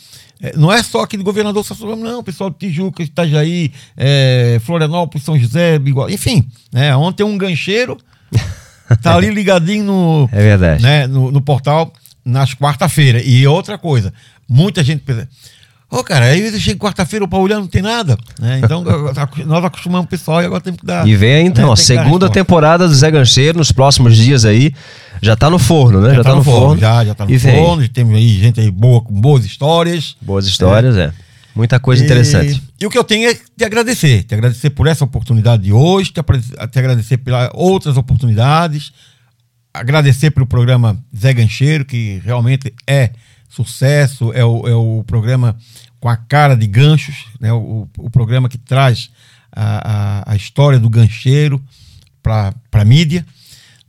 é, 0.40 0.57
não 0.57 0.72
é 0.72 0.81
só 0.85 1.00
aqui 1.00 1.16
do 1.16 1.24
governador 1.24 1.66
não, 1.98 2.22
pessoal 2.22 2.48
de 2.48 2.59
Tijuca, 2.59 3.03
Itajaí, 3.03 3.72
é, 3.96 4.61
Florianópolis, 4.62 5.24
São 5.24 5.37
José, 5.37 5.81
Bigode, 5.81 6.14
enfim, 6.14 6.48
né? 6.72 6.94
Ontem 6.94 7.24
um 7.24 7.37
gancheiro 7.37 7.98
tá 9.03 9.16
ali 9.16 9.31
ligadinho 9.31 9.83
no, 9.83 10.29
é 10.31 10.40
verdade. 10.40 10.81
Né, 10.81 11.09
no, 11.09 11.33
no 11.33 11.40
portal 11.40 11.92
nas 12.24 12.55
quarta-feira. 12.55 13.20
E 13.20 13.44
outra 13.48 13.77
coisa, 13.77 14.14
muita 14.48 14.85
gente 14.85 15.03
pensa, 15.03 15.29
Ô, 15.94 15.98
oh, 15.98 16.04
cara, 16.04 16.24
aí 16.24 16.44
eu 16.44 16.59
chego 16.59 16.80
quarta-feira, 16.80 17.24
o 17.24 17.28
Paulhão 17.28 17.61
não 17.61 17.68
tem 17.68 17.80
nada. 17.80 18.18
Né? 18.40 18.61
Então, 18.64 18.83
nós 19.46 19.64
acostumamos 19.64 20.07
o 20.07 20.09
pessoal 20.09 20.42
e 20.42 20.46
agora 20.46 20.61
temos 20.61 20.80
que 20.80 20.85
dar. 20.85 21.07
E 21.07 21.14
vem 21.14 21.35
aí, 21.35 21.44
então, 21.44 21.68
né? 21.68 21.72
a 21.72 21.76
segunda 21.76 22.28
temporada 22.28 22.88
do 22.88 22.92
Zé 22.92 23.12
Gancheiro 23.12 23.59
nos 23.59 23.70
próximos 23.70 24.16
dias 24.16 24.44
aí. 24.44 24.74
Já 25.22 25.37
tá 25.37 25.48
no 25.48 25.57
forno, 25.57 26.00
né? 26.00 26.09
Já, 26.09 26.16
já 26.16 26.22
tá, 26.24 26.30
tá, 26.30 26.37
no, 26.37 26.42
forno. 26.42 26.61
forno. 26.61 26.80
Já, 26.80 27.04
já 27.04 27.14
tá 27.14 27.24
no 27.24 27.30
e 27.30 27.38
forno. 27.38 27.76
Vem. 27.76 27.88
Temos 27.88 28.16
aí 28.16 28.28
gente 28.40 28.59
aí 28.59 28.72
boa, 28.72 29.02
com 29.02 29.14
boas 29.14 29.44
histórias. 29.44 30.16
Boas 30.20 30.46
histórias, 30.46 30.96
é. 30.96 31.04
é. 31.04 31.12
Muita 31.54 31.78
coisa 31.78 32.02
e, 32.02 32.07
interessante. 32.07 32.61
E 32.80 32.85
o 32.85 32.90
que 32.90 32.98
eu 32.98 33.04
tenho 33.04 33.30
é 33.30 33.35
te 33.35 33.64
agradecer. 33.64 34.24
Te 34.24 34.35
agradecer 34.35 34.70
por 34.70 34.88
essa 34.88 35.04
oportunidade 35.04 35.62
de 35.62 35.72
hoje, 35.72 36.12
te, 36.12 36.20
te 36.20 36.78
agradecer 36.80 37.18
pelas 37.18 37.50
outras 37.54 37.96
oportunidades, 37.96 38.92
agradecer 39.72 40.33
pelo 40.33 40.44
programa 40.44 40.98
Zé 41.16 41.33
Gancheiro, 41.33 41.85
que 41.85 42.20
realmente 42.24 42.74
é 42.85 43.11
sucesso, 43.48 44.33
é 44.33 44.44
o, 44.44 44.68
é 44.68 44.74
o 44.74 45.04
programa 45.07 45.57
com 46.00 46.09
a 46.09 46.16
cara 46.16 46.57
de 46.57 46.66
ganchos, 46.66 47.26
né? 47.40 47.52
o, 47.52 47.88
o 47.96 48.11
programa 48.11 48.48
que 48.48 48.59
traz 48.59 49.11
a, 49.50 50.22
a, 50.28 50.33
a 50.33 50.37
história 50.37 50.78
do 50.78 50.90
gancheiro 50.90 51.62
para 52.22 52.54
a 52.72 52.85
mídia. 52.85 53.24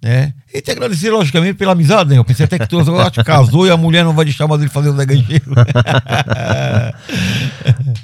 Né? 0.06 0.34
E 0.54 0.62
te 0.62 0.70
agradecer, 0.70 1.10
logicamente, 1.10 1.56
pela 1.56 1.72
amizade, 1.72 2.12
né? 2.12 2.20
Eu 2.20 2.24
pensei 2.24 2.46
até 2.46 2.60
que 2.60 2.70
tu 2.70 2.80
acho, 2.80 3.24
casou 3.24 3.66
e 3.66 3.72
a 3.72 3.76
mulher 3.76 4.06
não 4.06 4.14
vai 4.14 4.24
deixar 4.24 4.46
mais 4.46 4.62
ele 4.62 4.70
fazer 4.70 4.90
o 4.90 4.96
Zé. 4.96 5.04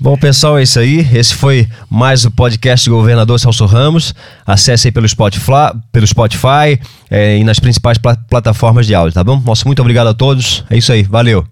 Bom, 0.01 0.17
pessoal, 0.17 0.57
é 0.57 0.63
isso 0.63 0.79
aí. 0.79 1.07
Esse 1.13 1.35
foi 1.35 1.69
mais 1.87 2.25
o 2.25 2.31
podcast 2.31 2.89
do 2.89 2.95
governador 2.95 3.39
Celso 3.39 3.67
Ramos. 3.67 4.15
Acesse 4.47 4.87
aí 4.87 4.91
pelo 4.91 5.07
Spotify, 5.07 5.77
pelo 5.91 6.07
Spotify 6.07 6.79
é, 7.07 7.37
e 7.37 7.43
nas 7.43 7.59
principais 7.59 7.99
pl 7.99 8.17
plataformas 8.27 8.87
de 8.87 8.95
áudio, 8.95 9.13
tá 9.13 9.23
bom? 9.23 9.39
Nosso 9.39 9.67
muito 9.67 9.79
obrigado 9.79 10.07
a 10.07 10.13
todos. 10.15 10.65
É 10.71 10.77
isso 10.79 10.91
aí. 10.91 11.03
Valeu. 11.03 11.45